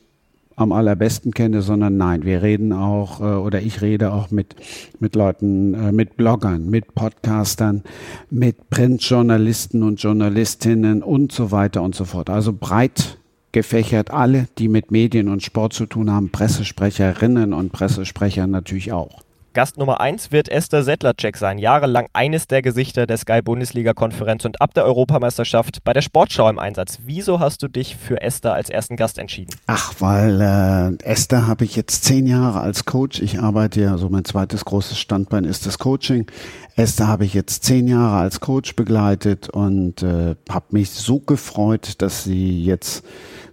am 0.55 0.71
allerbesten 0.71 1.33
kenne, 1.33 1.61
sondern 1.61 1.97
nein, 1.97 2.23
wir 2.23 2.41
reden 2.41 2.73
auch 2.73 3.19
äh, 3.19 3.23
oder 3.23 3.61
ich 3.61 3.81
rede 3.81 4.13
auch 4.13 4.31
mit, 4.31 4.55
mit 4.99 5.15
Leuten, 5.15 5.73
äh, 5.73 5.91
mit 5.91 6.17
Bloggern, 6.17 6.69
mit 6.69 6.93
Podcastern, 6.93 7.83
mit 8.29 8.69
Printjournalisten 8.69 9.83
und 9.83 10.01
Journalistinnen 10.01 11.03
und 11.03 11.31
so 11.31 11.51
weiter 11.51 11.81
und 11.81 11.95
so 11.95 12.05
fort. 12.05 12.29
Also 12.29 12.53
breit 12.53 13.17
gefächert 13.51 14.11
alle, 14.11 14.47
die 14.57 14.67
mit 14.67 14.91
Medien 14.91 15.27
und 15.27 15.43
Sport 15.43 15.73
zu 15.73 15.85
tun 15.85 16.11
haben, 16.11 16.29
Pressesprecherinnen 16.29 17.53
und 17.53 17.71
Pressesprecher 17.71 18.47
natürlich 18.47 18.91
auch. 18.91 19.23
Gast 19.53 19.77
Nummer 19.77 19.99
1 19.99 20.31
wird 20.31 20.47
Esther 20.47 20.81
Settlercheck 20.81 21.35
sein, 21.35 21.57
jahrelang 21.57 22.07
eines 22.13 22.47
der 22.47 22.61
Gesichter 22.61 23.05
der 23.05 23.17
Sky-Bundesliga-Konferenz 23.17 24.45
und 24.45 24.61
ab 24.61 24.73
der 24.73 24.85
Europameisterschaft 24.85 25.83
bei 25.83 25.91
der 25.91 26.01
Sportschau 26.01 26.49
im 26.49 26.57
Einsatz. 26.57 26.99
Wieso 27.03 27.41
hast 27.41 27.61
du 27.61 27.67
dich 27.67 27.97
für 27.97 28.21
Esther 28.21 28.53
als 28.53 28.69
ersten 28.69 28.95
Gast 28.95 29.17
entschieden? 29.17 29.53
Ach, 29.67 29.93
weil 29.99 30.39
äh, 30.39 31.03
Esther 31.03 31.47
habe 31.47 31.65
ich 31.65 31.75
jetzt 31.75 32.05
zehn 32.05 32.27
Jahre 32.27 32.61
als 32.61 32.85
Coach. 32.85 33.21
Ich 33.21 33.39
arbeite 33.39 33.81
ja, 33.81 33.97
so 33.97 34.07
mein 34.07 34.23
zweites 34.23 34.63
großes 34.63 34.97
Standbein 34.97 35.43
ist 35.43 35.65
das 35.65 35.79
Coaching. 35.79 36.31
Esther 36.77 37.09
habe 37.09 37.25
ich 37.25 37.33
jetzt 37.33 37.65
zehn 37.65 37.89
Jahre 37.89 38.21
als 38.21 38.39
Coach 38.39 38.77
begleitet 38.77 39.49
und 39.49 40.01
äh, 40.01 40.35
habe 40.49 40.65
mich 40.69 40.91
so 40.91 41.19
gefreut, 41.19 42.01
dass 42.01 42.23
sie 42.23 42.63
jetzt 42.63 43.03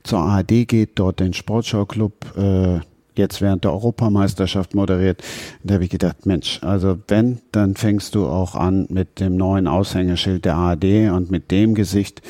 zur 0.05 0.21
ARD 0.21 0.69
geht, 0.69 1.01
dort 1.01 1.19
den 1.19 1.35
Sportschau-Club 1.35 2.37
äh, 2.37 2.81
jetzt 3.19 3.43
während 3.43 3.65
der 3.65 3.73
Europameisterschaft 3.73 4.75
moderiert. 4.75 5.23
Da 5.63 5.75
habe 5.75 5.85
ich 5.85 5.91
gedacht, 5.91 6.25
Mensch, 6.25 6.61
also 6.63 6.99
wenn, 7.09 7.41
dann 7.53 7.75
fängst 7.75 8.15
du 8.15 8.27
auch 8.27 8.55
an 8.55 8.87
mit 8.89 9.21
dem 9.21 9.37
neuen 9.37 9.67
Aushängeschild 9.67 10.45
der 10.45 10.55
ARD 10.55 11.11
und 11.13 11.31
mit 11.31 11.51
dem 11.51 11.75
Gesicht 11.75 12.23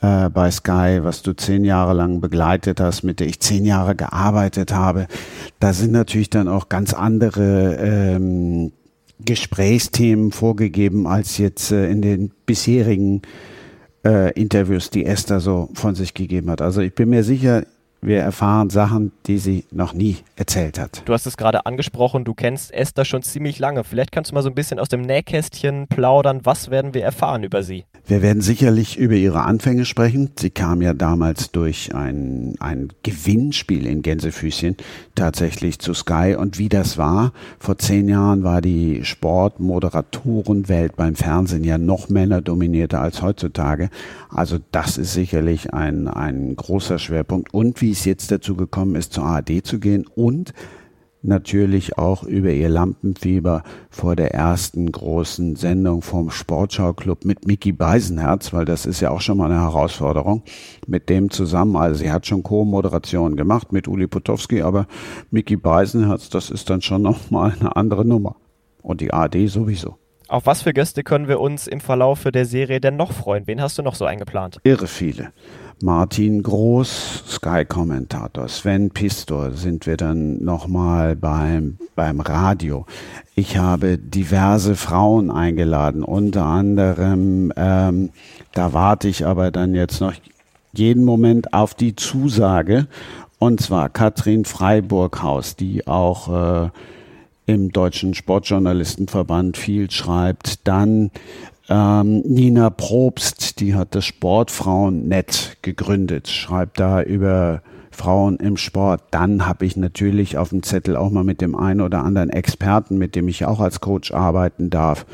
äh, 0.00 0.30
bei 0.30 0.50
Sky, 0.50 1.00
was 1.02 1.22
du 1.22 1.34
zehn 1.34 1.64
Jahre 1.64 1.92
lang 1.92 2.20
begleitet 2.20 2.80
hast, 2.80 3.02
mit 3.02 3.20
der 3.20 3.26
ich 3.26 3.40
zehn 3.40 3.64
Jahre 3.64 3.96
gearbeitet 3.96 4.72
habe. 4.72 5.06
Da 5.60 5.72
sind 5.72 5.92
natürlich 5.92 6.30
dann 6.30 6.48
auch 6.48 6.68
ganz 6.68 6.94
andere 6.94 7.76
ähm, 7.76 8.72
Gesprächsthemen 9.24 10.30
vorgegeben 10.30 11.06
als 11.06 11.38
jetzt 11.38 11.72
äh, 11.72 11.90
in 11.90 12.02
den 12.02 12.30
bisherigen 12.46 13.22
äh, 14.04 14.32
Interviews, 14.40 14.90
die 14.90 15.04
Esther 15.04 15.40
so 15.40 15.68
von 15.74 15.94
sich 15.94 16.14
gegeben 16.14 16.50
hat. 16.50 16.62
Also 16.62 16.80
ich 16.80 16.94
bin 16.94 17.10
mir 17.10 17.24
sicher, 17.24 17.64
wir 18.00 18.20
erfahren 18.20 18.70
Sachen, 18.70 19.12
die 19.26 19.38
sie 19.38 19.64
noch 19.70 19.92
nie 19.92 20.18
erzählt 20.36 20.78
hat. 20.78 21.02
Du 21.04 21.12
hast 21.12 21.26
es 21.26 21.36
gerade 21.36 21.66
angesprochen, 21.66 22.24
du 22.24 22.34
kennst 22.34 22.72
Esther 22.72 23.04
schon 23.04 23.22
ziemlich 23.22 23.58
lange. 23.58 23.84
Vielleicht 23.84 24.12
kannst 24.12 24.30
du 24.30 24.34
mal 24.34 24.42
so 24.42 24.48
ein 24.48 24.54
bisschen 24.54 24.78
aus 24.78 24.88
dem 24.88 25.02
Nähkästchen 25.02 25.88
plaudern. 25.88 26.40
Was 26.44 26.70
werden 26.70 26.94
wir 26.94 27.02
erfahren 27.02 27.42
über 27.42 27.62
sie? 27.62 27.84
Wir 28.08 28.22
werden 28.22 28.40
sicherlich 28.40 28.96
über 28.96 29.16
ihre 29.16 29.42
Anfänge 29.42 29.84
sprechen. 29.84 30.30
Sie 30.38 30.48
kam 30.48 30.80
ja 30.80 30.94
damals 30.94 31.50
durch 31.50 31.94
ein, 31.94 32.54
ein 32.58 32.88
Gewinnspiel 33.02 33.86
in 33.86 34.00
Gänsefüßchen 34.00 34.78
tatsächlich 35.14 35.78
zu 35.78 35.92
Sky. 35.92 36.34
Und 36.34 36.58
wie 36.58 36.70
das 36.70 36.96
war, 36.96 37.34
vor 37.58 37.76
zehn 37.76 38.08
Jahren 38.08 38.44
war 38.44 38.62
die 38.62 39.04
Sportmoderatorenwelt 39.04 40.96
beim 40.96 41.16
Fernsehen 41.16 41.64
ja 41.64 41.76
noch 41.76 42.08
männerdominierter 42.08 42.98
als 42.98 43.20
heutzutage. 43.20 43.90
Also 44.30 44.56
das 44.72 44.96
ist 44.96 45.12
sicherlich 45.12 45.74
ein, 45.74 46.08
ein 46.08 46.56
großer 46.56 46.98
Schwerpunkt. 46.98 47.52
Und 47.52 47.82
wie 47.82 47.90
es 47.90 48.06
jetzt 48.06 48.30
dazu 48.30 48.56
gekommen 48.56 48.94
ist, 48.94 49.12
zur 49.12 49.24
ARD 49.24 49.66
zu 49.66 49.78
gehen 49.80 50.06
und 50.14 50.54
natürlich 51.22 51.98
auch 51.98 52.22
über 52.22 52.50
ihr 52.50 52.68
Lampenfieber 52.68 53.62
vor 53.90 54.16
der 54.16 54.34
ersten 54.34 54.90
großen 54.90 55.56
Sendung 55.56 56.02
vom 56.02 56.30
Sportschau-Club 56.30 57.24
mit 57.24 57.46
Mickey 57.46 57.72
Beisenherz, 57.72 58.52
weil 58.52 58.64
das 58.64 58.86
ist 58.86 59.00
ja 59.00 59.10
auch 59.10 59.20
schon 59.20 59.38
mal 59.38 59.50
eine 59.50 59.60
Herausforderung, 59.60 60.42
mit 60.86 61.08
dem 61.08 61.30
zusammen, 61.30 61.76
also 61.76 61.96
sie 61.96 62.12
hat 62.12 62.26
schon 62.26 62.42
Co-Moderation 62.42 63.36
gemacht 63.36 63.72
mit 63.72 63.88
Uli 63.88 64.06
Potowski, 64.06 64.62
aber 64.62 64.86
Mickey 65.30 65.56
Beisenherz, 65.56 66.28
das 66.28 66.50
ist 66.50 66.70
dann 66.70 66.82
schon 66.82 67.02
nochmal 67.02 67.54
eine 67.58 67.76
andere 67.76 68.04
Nummer. 68.04 68.36
Und 68.82 69.00
die 69.00 69.12
AD 69.12 69.48
sowieso. 69.48 69.96
Auf 70.28 70.44
was 70.44 70.62
für 70.62 70.74
Gäste 70.74 71.02
können 71.04 71.26
wir 71.26 71.40
uns 71.40 71.66
im 71.66 71.80
Verlaufe 71.80 72.30
der 72.32 72.44
Serie 72.44 72.80
denn 72.80 72.96
noch 72.96 73.12
freuen? 73.12 73.46
Wen 73.46 73.62
hast 73.62 73.78
du 73.78 73.82
noch 73.82 73.94
so 73.94 74.04
eingeplant? 74.04 74.58
Irre 74.62 74.86
viele. 74.86 75.32
Martin 75.80 76.42
Groß, 76.42 77.22
Sky-Kommentator, 77.28 78.48
Sven 78.48 78.90
Pistor 78.90 79.52
sind 79.52 79.86
wir 79.86 79.96
dann 79.96 80.42
nochmal 80.42 81.14
beim, 81.14 81.78
beim 81.94 82.20
Radio. 82.20 82.84
Ich 83.36 83.58
habe 83.58 83.96
diverse 83.96 84.74
Frauen 84.74 85.30
eingeladen, 85.30 86.02
unter 86.02 86.46
anderem, 86.46 87.52
ähm, 87.56 88.10
da 88.52 88.72
warte 88.72 89.06
ich 89.06 89.24
aber 89.24 89.52
dann 89.52 89.74
jetzt 89.74 90.00
noch 90.00 90.14
jeden 90.72 91.04
Moment 91.04 91.54
auf 91.54 91.74
die 91.74 91.94
Zusage, 91.94 92.88
und 93.38 93.60
zwar 93.60 93.88
Katrin 93.88 94.44
Freiburghaus, 94.44 95.54
die 95.54 95.86
auch 95.86 96.64
äh, 96.66 96.70
im 97.46 97.70
Deutschen 97.70 98.14
Sportjournalistenverband 98.14 99.56
viel 99.56 99.90
schreibt. 99.90 100.66
Dann 100.66 101.12
ähm, 101.68 102.22
Nina 102.26 102.70
Probst, 102.70 103.60
die 103.60 103.74
hat 103.74 103.94
das 103.94 104.04
Sportfrauennetz 104.04 105.56
gegründet, 105.62 106.28
schreibt 106.28 106.80
da 106.80 107.02
über 107.02 107.62
Frauen 107.90 108.36
im 108.36 108.56
Sport. 108.56 109.02
Dann 109.10 109.46
habe 109.46 109.66
ich 109.66 109.76
natürlich 109.76 110.38
auf 110.38 110.50
dem 110.50 110.62
Zettel 110.62 110.96
auch 110.96 111.10
mal 111.10 111.24
mit 111.24 111.40
dem 111.40 111.54
einen 111.54 111.80
oder 111.80 112.04
anderen 112.04 112.30
Experten, 112.30 112.96
mit 112.96 113.14
dem 113.14 113.28
ich 113.28 113.44
auch 113.44 113.60
als 113.60 113.80
Coach 113.80 114.12
arbeiten 114.12 114.70
darf, 114.70 115.04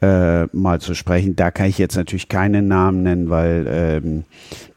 äh, 0.00 0.46
mal 0.46 0.80
zu 0.80 0.94
sprechen. 0.94 1.36
Da 1.36 1.50
kann 1.50 1.66
ich 1.66 1.78
jetzt 1.78 1.96
natürlich 1.96 2.28
keinen 2.28 2.66
Namen 2.68 3.02
nennen, 3.02 3.30
weil 3.30 3.66
ähm, 3.68 4.24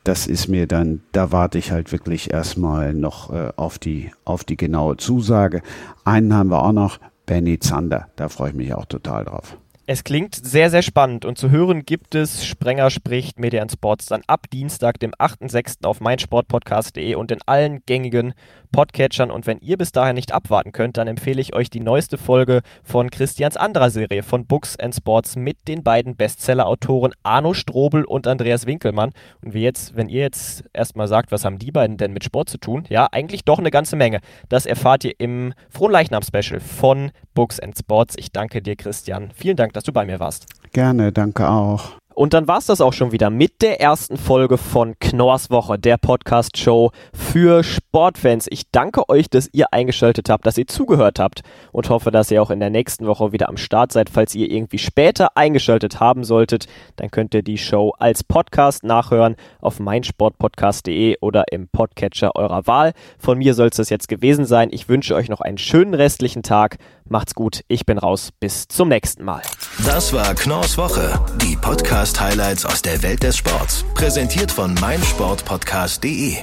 das 0.03 0.27
ist 0.27 0.47
mir 0.47 0.67
dann, 0.67 1.01
da 1.11 1.31
warte 1.31 1.57
ich 1.57 1.71
halt 1.71 1.91
wirklich 1.91 2.31
erstmal 2.31 2.93
noch 2.93 3.33
äh, 3.33 3.51
auf 3.55 3.79
die 3.79 4.11
auf 4.25 4.43
die 4.43 4.57
genaue 4.57 4.97
Zusage. 4.97 5.61
Einen 6.03 6.33
haben 6.33 6.49
wir 6.51 6.61
auch 6.61 6.73
noch, 6.73 6.99
Benny 7.25 7.57
Zander. 7.57 8.09
Da 8.15 8.29
freue 8.29 8.49
ich 8.49 8.55
mich 8.55 8.73
auch 8.75 8.85
total 8.85 9.25
drauf. 9.25 9.57
Es 9.87 10.03
klingt 10.03 10.33
sehr, 10.33 10.71
sehr 10.71 10.81
spannend 10.81 11.25
und 11.25 11.37
zu 11.37 11.51
hören 11.51 11.85
gibt 11.85 12.15
es 12.15 12.43
Sprenger 12.43 12.89
spricht 12.89 13.39
Media 13.39 13.63
Sports 13.69 14.07
dann 14.07 14.23
ab 14.25 14.49
Dienstag, 14.51 14.99
dem 14.99 15.11
8.6. 15.11 15.85
auf 15.85 16.01
meinsportpodcast.de 16.01 17.13
und 17.13 17.31
in 17.31 17.37
allen 17.45 17.83
gängigen 17.85 18.33
Podcatchern. 18.71 19.29
Und 19.29 19.45
wenn 19.45 19.59
ihr 19.59 19.77
bis 19.77 19.91
dahin 19.91 20.15
nicht 20.15 20.31
abwarten 20.31 20.71
könnt, 20.71 20.97
dann 20.97 21.07
empfehle 21.07 21.39
ich 21.39 21.55
euch 21.55 21.69
die 21.69 21.81
neueste 21.81 22.17
Folge 22.17 22.61
von 22.83 23.11
Christians 23.11 23.57
anderer 23.57 23.91
Serie 23.91 24.23
von 24.23 24.47
Books 24.47 24.75
and 24.79 24.95
Sports 24.95 25.35
mit 25.35 25.67
den 25.67 25.83
beiden 25.83 26.15
Bestseller-Autoren 26.15 27.13
Arno 27.21 27.53
Strobel 27.53 28.05
und 28.05 28.25
Andreas 28.25 28.65
Winkelmann. 28.65 29.11
Und 29.43 29.53
wie 29.53 29.61
jetzt, 29.61 29.95
wenn 29.95 30.09
ihr 30.09 30.21
jetzt 30.21 30.63
erstmal 30.73 31.07
sagt, 31.07 31.31
was 31.31 31.45
haben 31.45 31.59
die 31.59 31.71
beiden 31.71 31.97
denn 31.97 32.11
mit 32.11 32.23
Sport 32.23 32.49
zu 32.49 32.57
tun? 32.57 32.85
Ja, 32.89 33.07
eigentlich 33.11 33.45
doch 33.45 33.59
eine 33.59 33.69
ganze 33.69 33.95
Menge. 33.95 34.19
Das 34.49 34.65
erfahrt 34.65 35.03
ihr 35.03 35.13
im 35.19 35.53
Frohenleichnam-Special 35.69 36.59
von 36.59 37.11
Books 37.35 37.59
and 37.59 37.77
Sports. 37.77 38.15
Ich 38.17 38.31
danke 38.31 38.63
dir, 38.63 38.75
Christian. 38.75 39.29
Vielen 39.35 39.57
Dank, 39.57 39.73
dass 39.75 39.83
du 39.83 39.91
bei 39.91 40.05
mir 40.05 40.19
warst. 40.19 40.45
Gerne, 40.71 41.11
danke 41.11 41.49
auch. 41.49 41.97
Und 42.15 42.33
dann 42.33 42.47
war 42.47 42.59
es 42.59 42.65
das 42.65 42.79
auch 42.79 42.93
schon 42.93 43.11
wieder 43.11 43.29
mit 43.29 43.61
der 43.61 43.81
ersten 43.81 44.15
Folge 44.15 44.57
von 44.57 44.97
Knorrs 45.01 45.49
Woche, 45.49 45.77
der 45.77 45.97
Podcast-Show 45.97 46.91
für 47.13 47.61
Sportfans. 47.61 48.47
Ich 48.49 48.71
danke 48.71 49.09
euch, 49.09 49.29
dass 49.29 49.49
ihr 49.51 49.73
eingeschaltet 49.73 50.29
habt, 50.29 50.45
dass 50.45 50.57
ihr 50.57 50.65
zugehört 50.65 51.19
habt 51.19 51.41
und 51.73 51.89
hoffe, 51.89 52.11
dass 52.11 52.31
ihr 52.31 52.41
auch 52.41 52.51
in 52.51 52.61
der 52.61 52.69
nächsten 52.69 53.05
Woche 53.05 53.33
wieder 53.33 53.49
am 53.49 53.57
Start 53.57 53.91
seid. 53.91 54.09
Falls 54.09 54.33
ihr 54.33 54.49
irgendwie 54.49 54.77
später 54.77 55.35
eingeschaltet 55.35 55.99
haben 55.99 56.23
solltet, 56.23 56.67
dann 56.95 57.11
könnt 57.11 57.33
ihr 57.33 57.43
die 57.43 57.57
Show 57.57 57.93
als 57.99 58.23
Podcast 58.23 58.85
nachhören 58.85 59.35
auf 59.59 59.81
meinsportpodcast.de 59.81 61.17
oder 61.19 61.43
im 61.51 61.67
Podcatcher 61.67 62.33
eurer 62.37 62.65
Wahl. 62.65 62.93
Von 63.19 63.39
mir 63.39 63.53
soll 63.53 63.67
es 63.67 63.75
das 63.75 63.89
jetzt 63.89 64.07
gewesen 64.07 64.45
sein. 64.45 64.69
Ich 64.71 64.87
wünsche 64.87 65.15
euch 65.15 65.27
noch 65.27 65.41
einen 65.41 65.57
schönen 65.57 65.93
restlichen 65.93 66.43
Tag. 66.43 66.77
Macht's 67.07 67.35
gut, 67.35 67.61
ich 67.67 67.85
bin 67.85 67.97
raus. 67.97 68.29
Bis 68.39 68.67
zum 68.67 68.89
nächsten 68.89 69.23
Mal. 69.23 69.41
Das 69.85 70.11
war 70.11 70.33
Knorrs 70.33 70.77
Woche, 70.77 71.19
die 71.41 71.55
Podcast-Highlights 71.55 72.65
aus 72.65 72.81
der 72.81 73.01
Welt 73.03 73.21
des 73.23 73.37
Sports. 73.37 73.85
Präsentiert 73.93 74.51
von 74.51 74.73
meinsportpodcast.de. 74.75 76.37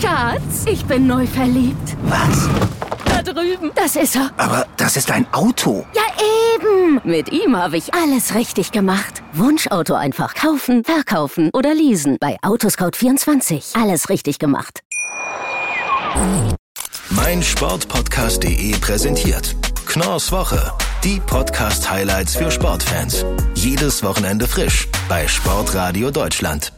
Schatz, 0.00 0.64
ich 0.66 0.84
bin 0.86 1.06
neu 1.06 1.26
verliebt. 1.26 1.96
Was? 2.04 2.48
Da 3.04 3.22
drüben. 3.22 3.70
Das 3.74 3.96
ist 3.96 4.16
er. 4.16 4.30
Aber 4.36 4.66
das 4.76 4.96
ist 4.96 5.10
ein 5.10 5.26
Auto. 5.32 5.84
Ja, 5.94 6.02
eben. 6.56 7.00
Mit 7.04 7.30
ihm 7.32 7.56
habe 7.56 7.76
ich 7.76 7.92
alles 7.94 8.34
richtig 8.34 8.72
gemacht. 8.72 9.22
Wunschauto 9.32 9.94
einfach 9.94 10.34
kaufen, 10.34 10.84
verkaufen 10.84 11.50
oder 11.52 11.74
leasen. 11.74 12.16
Bei 12.20 12.36
Autoscout24. 12.42 13.80
Alles 13.80 14.08
richtig 14.08 14.38
gemacht. 14.38 14.83
Mein 17.10 17.42
Sportpodcast.de 17.42 18.76
präsentiert 18.78 19.54
Knorrs 19.86 20.30
Woche, 20.32 20.72
die 21.02 21.20
Podcast-Highlights 21.20 22.36
für 22.36 22.50
Sportfans. 22.50 23.24
Jedes 23.54 24.02
Wochenende 24.02 24.46
frisch 24.46 24.88
bei 25.08 25.26
Sportradio 25.26 26.10
Deutschland. 26.10 26.72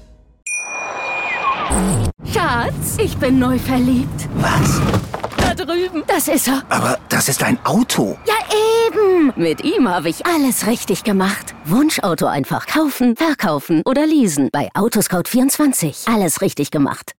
Schatz, 2.32 2.96
ich 2.98 3.16
bin 3.18 3.38
neu 3.38 3.58
verliebt. 3.58 4.28
Was? 4.36 4.80
Da 5.36 5.54
drüben. 5.54 6.02
Das 6.06 6.28
ist 6.28 6.48
er. 6.48 6.62
Aber 6.68 6.98
das 7.08 7.28
ist 7.28 7.42
ein 7.42 7.58
Auto. 7.64 8.16
Ja, 8.26 8.34
eben. 8.86 9.32
Mit 9.36 9.64
ihm 9.64 9.88
habe 9.88 10.08
ich 10.08 10.24
alles 10.26 10.66
richtig 10.66 11.04
gemacht. 11.04 11.54
Wunschauto 11.64 12.26
einfach 12.26 12.66
kaufen, 12.66 13.16
verkaufen 13.16 13.82
oder 13.84 14.06
leasen. 14.06 14.48
Bei 14.52 14.68
Autoscout24. 14.74 16.12
Alles 16.12 16.40
richtig 16.40 16.70
gemacht. 16.70 17.12